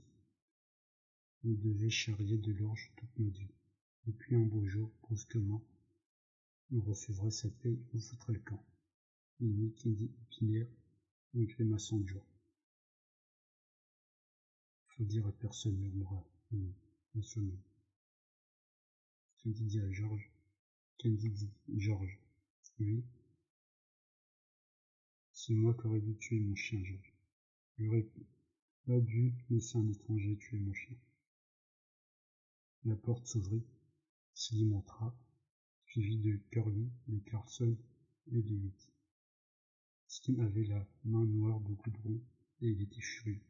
[1.43, 3.64] on devait charrier de l'orge toute notre vie.
[4.08, 5.64] Et puis un beau jour, brusquement,
[6.72, 8.64] on recevra sa paye ou foutra le camp.
[9.39, 10.68] Il qui dit épinaire,
[11.36, 12.26] un grimaçant de joie.
[14.89, 16.24] Faut dire à personne, murmura
[17.20, 17.58] assommé.
[19.43, 20.32] Candy dit à Georges.
[20.99, 22.20] Candy dit Georges.
[22.80, 23.03] Oui.
[25.34, 27.14] C'est moi qui aurais dû tuer mon chien, Georges.
[27.78, 28.08] J'aurais
[28.86, 30.95] pas dû laisser un étranger tuer mon chien.
[32.86, 33.64] La porte s'ouvrit
[34.36, 35.17] s'y montra,
[35.88, 37.77] suivi de Curly, de Carson
[38.27, 38.91] et de Whit.
[40.07, 42.21] Slim avait la main noire de goudron
[42.61, 43.41] et il était furieux.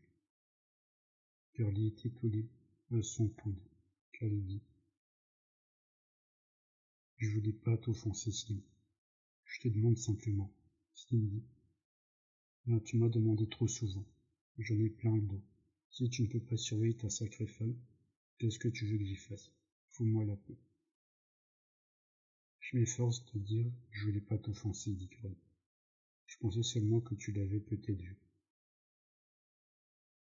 [1.54, 2.48] Curly était collé
[2.92, 3.60] à son coude.
[4.12, 4.62] Curly dit
[7.18, 8.62] Je voulais pas t'offenser, Slim.
[9.46, 10.54] Je te demande simplement.
[10.94, 11.44] Slim dit
[12.70, 14.06] ah, Tu m'as demandé trop souvent.
[14.60, 15.42] J'en ai plein le dos.
[15.90, 17.76] Si tu ne peux pas surveiller ta sacrée femme,
[18.38, 19.52] qu'est-ce que tu veux que j'y fasse?
[19.90, 20.58] Fous-moi la paix.
[22.66, 25.38] Je m'efforce de dire, je voulais pas t'offenser, dit Curly.
[26.26, 28.18] Je pensais seulement que tu l'avais peut-être vu.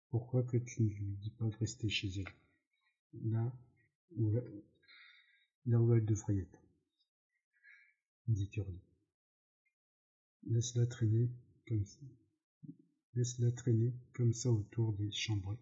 [0.10, 3.32] Pourquoi que tu ne lui dis pas de rester chez elle?
[3.32, 3.54] Là
[4.16, 4.32] où,
[5.66, 6.64] là où elle devrait être,
[8.30, 8.80] dit Curly.
[10.44, 11.30] Laisse-la traîner
[11.68, 12.00] comme ça.
[13.16, 15.58] Laisse-la traîner comme ça autour des chambres.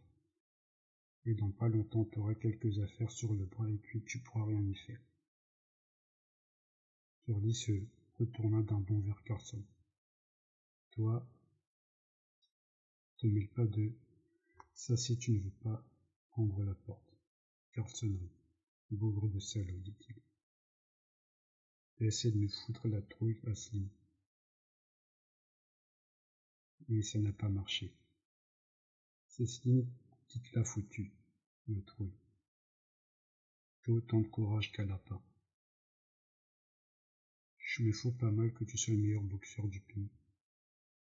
[1.25, 4.45] Et dans pas longtemps, tu auras quelques affaires sur le bras et puis tu pourras
[4.45, 5.01] rien y faire.
[7.27, 7.73] Curly se
[8.19, 9.61] retourna d'un bond vers Carson.
[10.91, 11.27] Toi,
[13.17, 13.91] te mêle pas de
[14.73, 15.83] ça si tu ne veux pas
[16.29, 17.17] prendre la porte.
[17.73, 18.31] Carson rit.
[18.91, 20.15] Bougre de salaud, dit-il.
[21.99, 23.89] Essaie de me foutre la trouille à Slim.
[26.87, 27.93] Mais ça n'a pas marché.
[29.27, 29.85] C'est Slim
[30.29, 31.11] qui te l'a foutu,
[31.67, 32.15] le trouille.
[33.83, 35.21] T'as autant de courage qu'à lapin.
[37.77, 40.09] Je me fous pas mal que tu sois le meilleur boxeur du pays.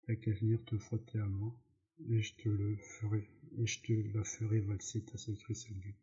[0.02, 1.60] T'as qu'à venir te frotter à moi,
[2.08, 5.96] et je te le ferai, et je te la ferai valser ta sacrée salgue.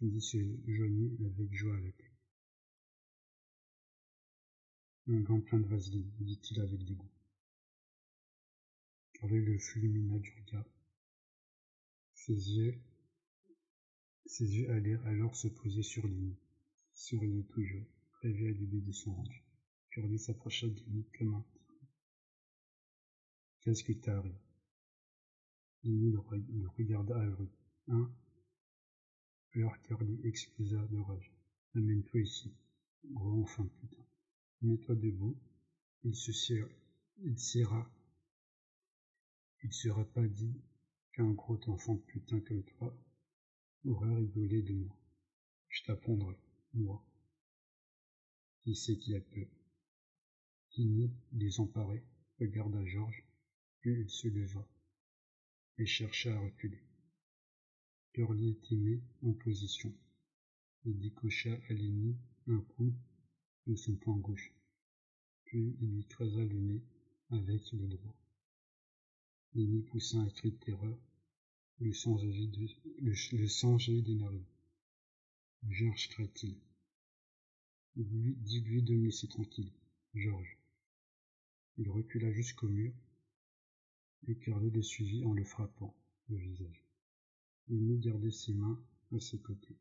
[0.00, 2.18] dis se joignit avec joie à la tête.
[5.08, 7.12] Un gant plein de vaseline, dit-il avec dégoût.
[9.12, 10.70] Carré le fulmina du regard.
[12.14, 12.80] Ses yeux,
[14.24, 16.34] ses yeux allèrent alors se poser sur lui,
[16.94, 17.86] souriait toujours
[18.24, 19.42] à l'idée de son range.
[19.90, 21.44] Curly s'approcha de lui comme un
[23.60, 24.38] Qu'est-ce que t'arrive
[25.82, 27.48] Il le regarda rue.
[27.88, 28.10] Hein?
[29.54, 31.32] Alors Curly explosa de rage.
[31.74, 32.52] Amène-toi ici,
[33.10, 34.04] gros enfant de putain.
[34.62, 35.36] Mets-toi debout.
[36.04, 36.68] Il se serra.
[37.24, 37.90] Il serra.
[39.62, 40.60] Il sera pas dit
[41.12, 42.96] qu'un gros enfant de putain comme toi
[43.84, 44.96] aurait rigolé de moi.
[45.68, 46.36] Je t'apprendrai,
[46.74, 47.04] moi.
[48.64, 49.48] Qui c'est qui a peur
[50.70, 52.04] Tini, désemparé,
[52.38, 53.24] regarda Georges,
[53.80, 54.66] puis il se leva
[55.78, 56.80] et chercha à reculer.
[58.12, 59.92] Curly était mis en position.
[60.84, 62.94] Il décocha à Lenny un coup
[63.66, 64.52] de son poing gauche,
[65.44, 66.82] puis il lui creusa le nez
[67.30, 68.16] avec le droit.
[69.54, 70.98] Lenny poussa un cri de terreur,
[71.80, 72.16] le sang
[73.78, 74.46] jaillit des narines.
[75.68, 76.56] Georges cria-t-il.
[77.96, 79.70] Dis-lui de me laisser tranquille,
[80.14, 80.58] Georges.
[81.76, 82.94] Il recula jusqu'au mur,
[84.26, 85.94] et Curly le suivit en le frappant
[86.28, 86.84] le visage.
[87.68, 88.82] Il gardait ses mains
[89.14, 89.76] à ses côtés.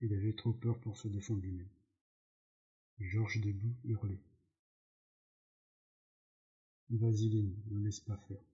[0.00, 1.68] Il avait trop peur pour se défendre lui-même.
[3.00, 4.22] Georges debout hurlait.
[6.90, 8.44] Vas-y, ne laisse pas faire.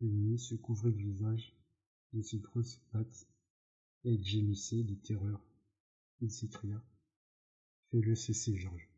[0.00, 1.54] Lenny se couvrait le visage
[2.12, 3.26] de ses grosses pattes
[4.04, 5.40] et gémissait de terreur.
[6.20, 6.82] Il s'écria.
[7.90, 8.88] Fais-le cesser, Georges.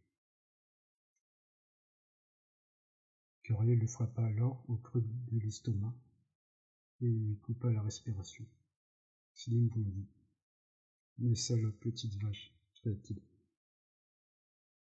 [3.42, 5.94] Curieux le frappa alors au creux de l'estomac
[7.00, 8.46] et lui coupa la respiration.
[9.34, 10.06] Slim bondit.
[11.18, 13.20] Mais salope petite vache, cria-t-il.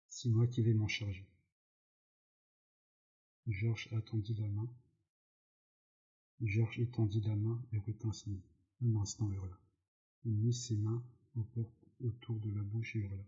[0.09, 1.29] C'est moi qui vais m'en charger.
[3.47, 4.69] Georges attendit la main.
[6.41, 8.41] Georges étendit la main et retint Slim.
[8.83, 9.59] Un instant hurla.
[10.25, 11.05] Il mit ses mains
[12.01, 13.25] autour de la bouche et hurla.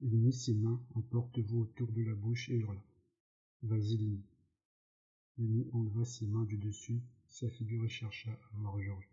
[0.00, 2.82] Il mit ses mains en porte-vous autour de la bouche et hurla.
[3.62, 4.24] Vas-y, Lenny.
[5.38, 9.08] Lenny enleva ses mains du dessus, sa figure et chercha à voir Georges.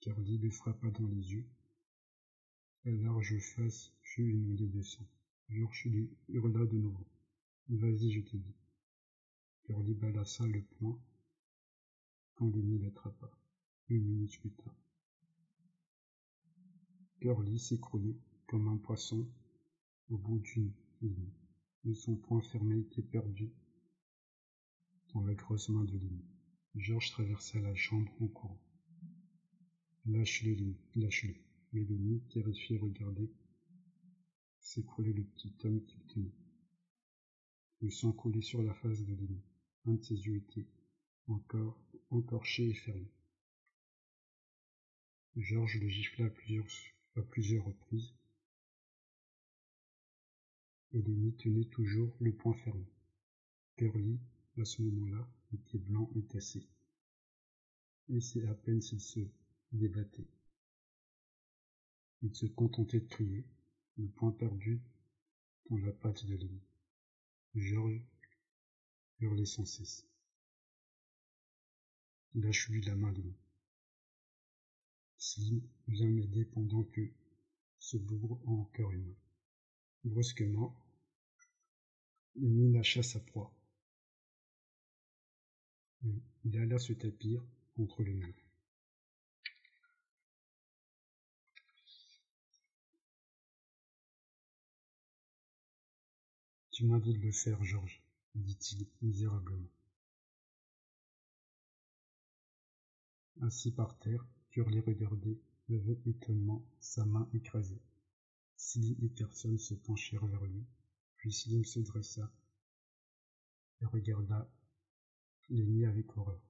[0.00, 1.46] Carly le frappa dans les yeux.
[2.84, 5.08] La large face fut inondée de sang.
[5.48, 7.06] Georges lui hurla de nouveau.
[7.68, 8.56] Vas-y, je te dis.
[9.64, 11.00] Curly balassa le poing
[12.34, 13.37] quand Lenny l'attrapa.
[13.90, 14.74] Une minute plus tard.
[17.20, 19.26] Curly s'écroulait comme un poisson
[20.10, 21.30] au bout d'une ligne,
[21.86, 23.50] et son poing fermé était perdu
[25.14, 26.20] dans la grosse main de Lynn.
[26.74, 28.60] Georges traversa la chambre en courant.
[30.04, 31.34] Lâche-le, Lynn, lâche-le.
[31.72, 33.30] Mais Lynn, terrifié, regardait
[34.60, 36.36] s'écrouler le petit homme qu'il tenait.
[37.80, 39.40] Le sang coulait sur la face de Lynn.
[39.86, 40.66] Un de ses yeux était
[41.26, 41.80] encore
[42.10, 43.10] entorché et fermé.
[45.36, 46.66] Georges le gifla à plusieurs,
[47.16, 48.12] à plusieurs reprises
[50.92, 52.86] et Lenny tenait toujours le poing fermé.
[53.76, 54.18] Curly,
[54.58, 56.66] à ce moment-là, était blanc et cassé.
[58.08, 59.20] Et c'est à peine s'il se
[59.72, 60.28] débattait.
[62.22, 63.44] Il se contentait de crier,
[63.98, 64.80] le poing perdu
[65.70, 66.62] dans la patte de Lenny.
[67.54, 68.02] Georges
[69.20, 70.06] hurlait sans cesse.
[72.34, 73.36] Lâche-lui la main, Lenny.
[75.18, 77.10] Slim vient m'aider pendant que
[77.78, 79.16] ce bougre a encore une main.
[80.04, 80.76] Brusquement,
[82.36, 83.52] Lenny lâcha sa proie.
[86.44, 87.42] Il alla se tapir
[87.74, 88.48] contre les murs.
[96.70, 98.00] Tu m'as dit de le faire, Georges,
[98.36, 99.68] dit-il misérablement.
[103.42, 105.38] Assis par terre, Curly regardait
[105.70, 107.80] avec étonnement sa main écrasée.
[108.56, 110.64] Slim et personne se penchèrent vers lui,
[111.16, 112.32] puis Slim se dressa
[113.80, 114.50] et regarda
[115.50, 116.42] Lenny avec horreur.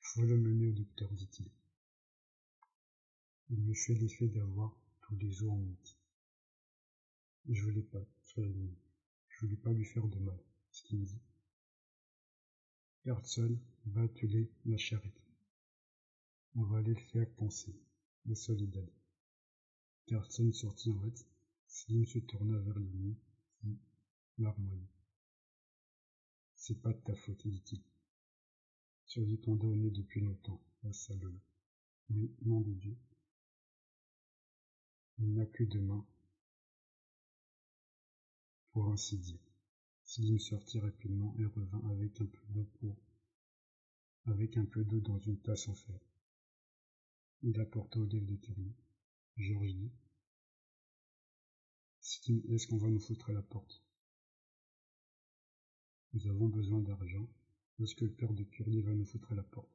[0.00, 1.50] Faut le mener au docteur, dit-il.
[3.48, 5.96] Il me fait l'effet d'avoir tous les os en mythe.
[7.48, 8.04] Je voulais pas,
[8.36, 8.76] Lenny.
[9.28, 10.38] Je voulais pas lui faire de mal,
[10.72, 11.20] Slim dit.
[13.04, 15.29] Carlson va atteler la charrette.
[16.56, 17.74] On va aller le faire penser,
[18.24, 18.84] le solide
[20.06, 21.24] Carlson sortit en hâte.
[21.68, 23.16] Slim se tourna vers lui,
[23.60, 23.78] qui
[24.38, 24.88] marmoilla.
[26.56, 27.80] C'est pas de ta faute, dit-il.
[29.06, 31.40] Tu as condamné depuis longtemps, la salope.
[32.08, 32.98] Mais, nom de Dieu.
[35.18, 36.04] Il n'a que deux mains.
[38.72, 39.46] Pour ainsi dire.
[40.02, 42.96] Slim sortit rapidement et revint avec un peu d'eau pour,
[44.24, 46.09] avec un peu d'eau dans une tasse en fer.
[47.42, 48.74] Il apporta au lèvres de Curly.
[49.36, 49.90] Georges dit.
[52.50, 53.82] Est-ce qu'on va nous foutre à la porte?
[56.12, 57.26] Nous avons besoin d'argent.
[57.78, 59.70] Est-ce que le père de Curly va nous foutre à la porte?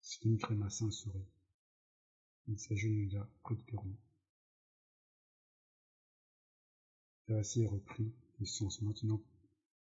[0.00, 1.26] Slim crémassa un sourire.
[2.46, 3.96] Il s'agenouilla près de Curly.
[7.26, 9.22] Terrassier reprit le sens maintenant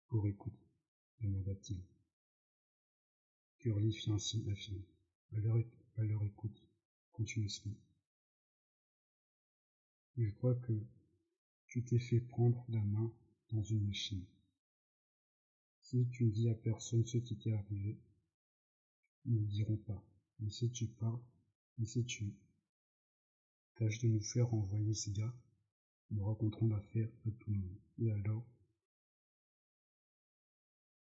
[0.08, 0.60] pour écoute,
[1.22, 1.82] demanda-t-il.
[3.60, 4.93] Curly fit un signe affirmé.
[5.36, 5.58] À leur,
[5.98, 6.64] à leur écoute,
[7.12, 7.78] continua Smith.
[10.18, 10.74] Je crois que
[11.68, 13.12] tu t'es fait prendre la main
[13.50, 14.24] dans une machine.
[15.82, 18.00] Si tu ne dis à personne ce qui t'est arrivé,
[19.26, 20.04] ils ne diront pas.
[20.40, 21.22] Mais si tu parles,
[21.78, 22.36] mais si tu
[23.76, 25.36] tâches de nous faire envoyer ces gars,
[26.12, 27.80] nous raconterons l'affaire à tout le monde.
[27.98, 28.46] Et alors,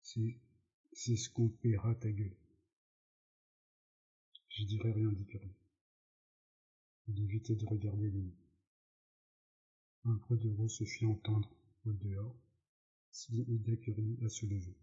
[0.03, 2.37] c'est ce qu'on paiera ta gueule.
[4.57, 5.53] Je dirai rien, dit Curly.
[7.09, 8.33] Il évitait de regarder les
[10.05, 11.51] Un bruit de roue se fit entendre
[11.85, 12.37] au dehors,
[13.11, 14.77] si Ida Curly à se lever.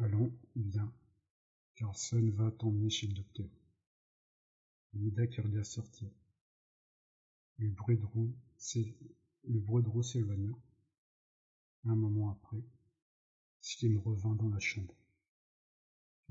[0.00, 0.92] Allons, bien.
[1.76, 3.48] Carson va t'emmener chez le docteur.
[4.92, 6.10] Ida Curly à sortir.
[7.56, 8.36] Le bruit de roue
[10.02, 10.52] s'éloigna.
[11.84, 12.62] Un moment après,
[13.62, 14.94] Slim revint dans la chambre.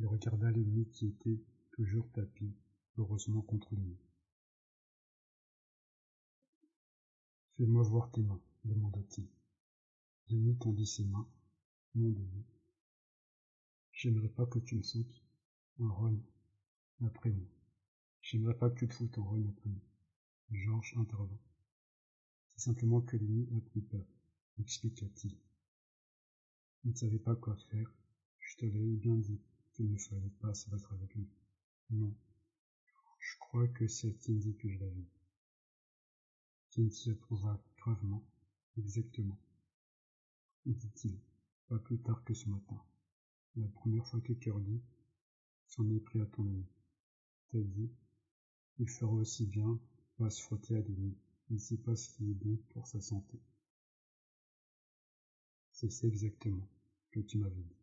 [0.01, 1.39] Il regarda l'ennemi qui était
[1.73, 2.55] toujours tapis,
[2.97, 3.95] heureusement contre lui.
[7.55, 9.29] Fais-moi voir tes mains, demanda-t-il.
[10.27, 11.29] Denis tendit ses mains.
[11.93, 12.45] Non, Denis.
[13.91, 15.21] J'aimerais pas que tu me foutes
[15.79, 16.17] en run
[17.05, 17.51] après moi.
[18.23, 19.83] J'aimerais pas que tu te foutes en run après moi.
[20.49, 21.39] Georges intervint.
[22.47, 24.07] C'est simplement que Denis a pris peur,
[24.57, 25.37] expliqua-t-il.
[26.85, 27.93] Il ne savait pas quoi faire.
[28.39, 29.39] Je te l'avais bien dit
[29.81, 31.27] qu'il ne fallait pas se battre avec lui.
[31.89, 32.13] Non.
[33.19, 35.21] Je crois que c'est Cindy que je l'avais dit.
[36.69, 38.23] Cindy approuva gravement.
[38.77, 39.39] Exactement
[40.67, 41.19] dit-il,
[41.67, 42.79] pas plus tard que ce matin.
[43.55, 44.79] La première fois que Curly
[45.65, 46.67] s'en est pris à ton ami.
[47.49, 47.89] T'as dit,
[48.77, 49.79] il fera aussi bien
[50.17, 51.17] pas se frotter à nuits.
[51.49, 53.41] Il sait pas ce qui est bon pour sa santé.
[55.71, 56.69] C'est exactement
[57.09, 57.80] que tu m'avais dit.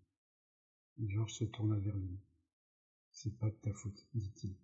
[1.07, 2.19] Georges se tourna vers lui.
[3.13, 4.57] C'est pas de ta faute, dit-il.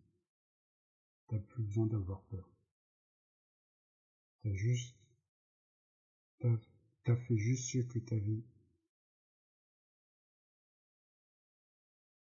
[1.28, 2.48] T'as plus besoin d'avoir peur.
[4.42, 4.96] T'as juste,
[7.04, 8.42] T'as fait juste ce que t'avais.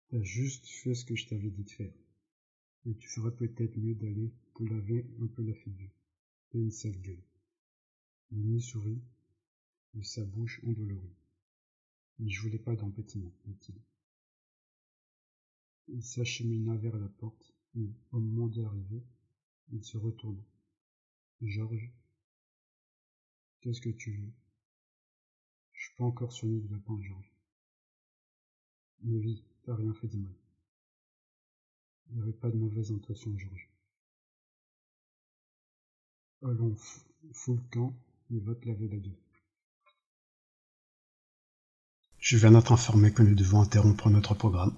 [0.09, 1.93] T'as juste fait ce que je t'avais dit de faire.
[2.85, 5.91] Et tu ferais peut-être mieux d'aller te laver un peu la figure.
[6.49, 7.23] T'as une sale gueule.
[8.31, 9.01] Mimi sourit,
[9.93, 11.15] de sa bouche endolorie.
[12.19, 13.75] Mais je voulais pas d'embêtement, dit-il.
[15.87, 19.03] Il s'achemina vers la porte, et, au moment d'y arriver,
[19.71, 20.41] il se retourna.
[21.41, 21.91] Georges,
[23.61, 24.31] qu'est-ce que tu veux
[25.75, 27.31] je suis pas encore l'île de lapin, Georges.
[29.03, 30.33] Mais oui, t'as rien fait de mal.
[32.07, 33.69] Il n'y avait pas de mauvaise intention, Georges.
[36.41, 36.75] Allons,
[37.33, 37.93] fous le camp
[38.31, 39.24] et va te laver la gueule.
[42.27, 44.71] Je viens d'être informé que nous devons interrompre notre programme.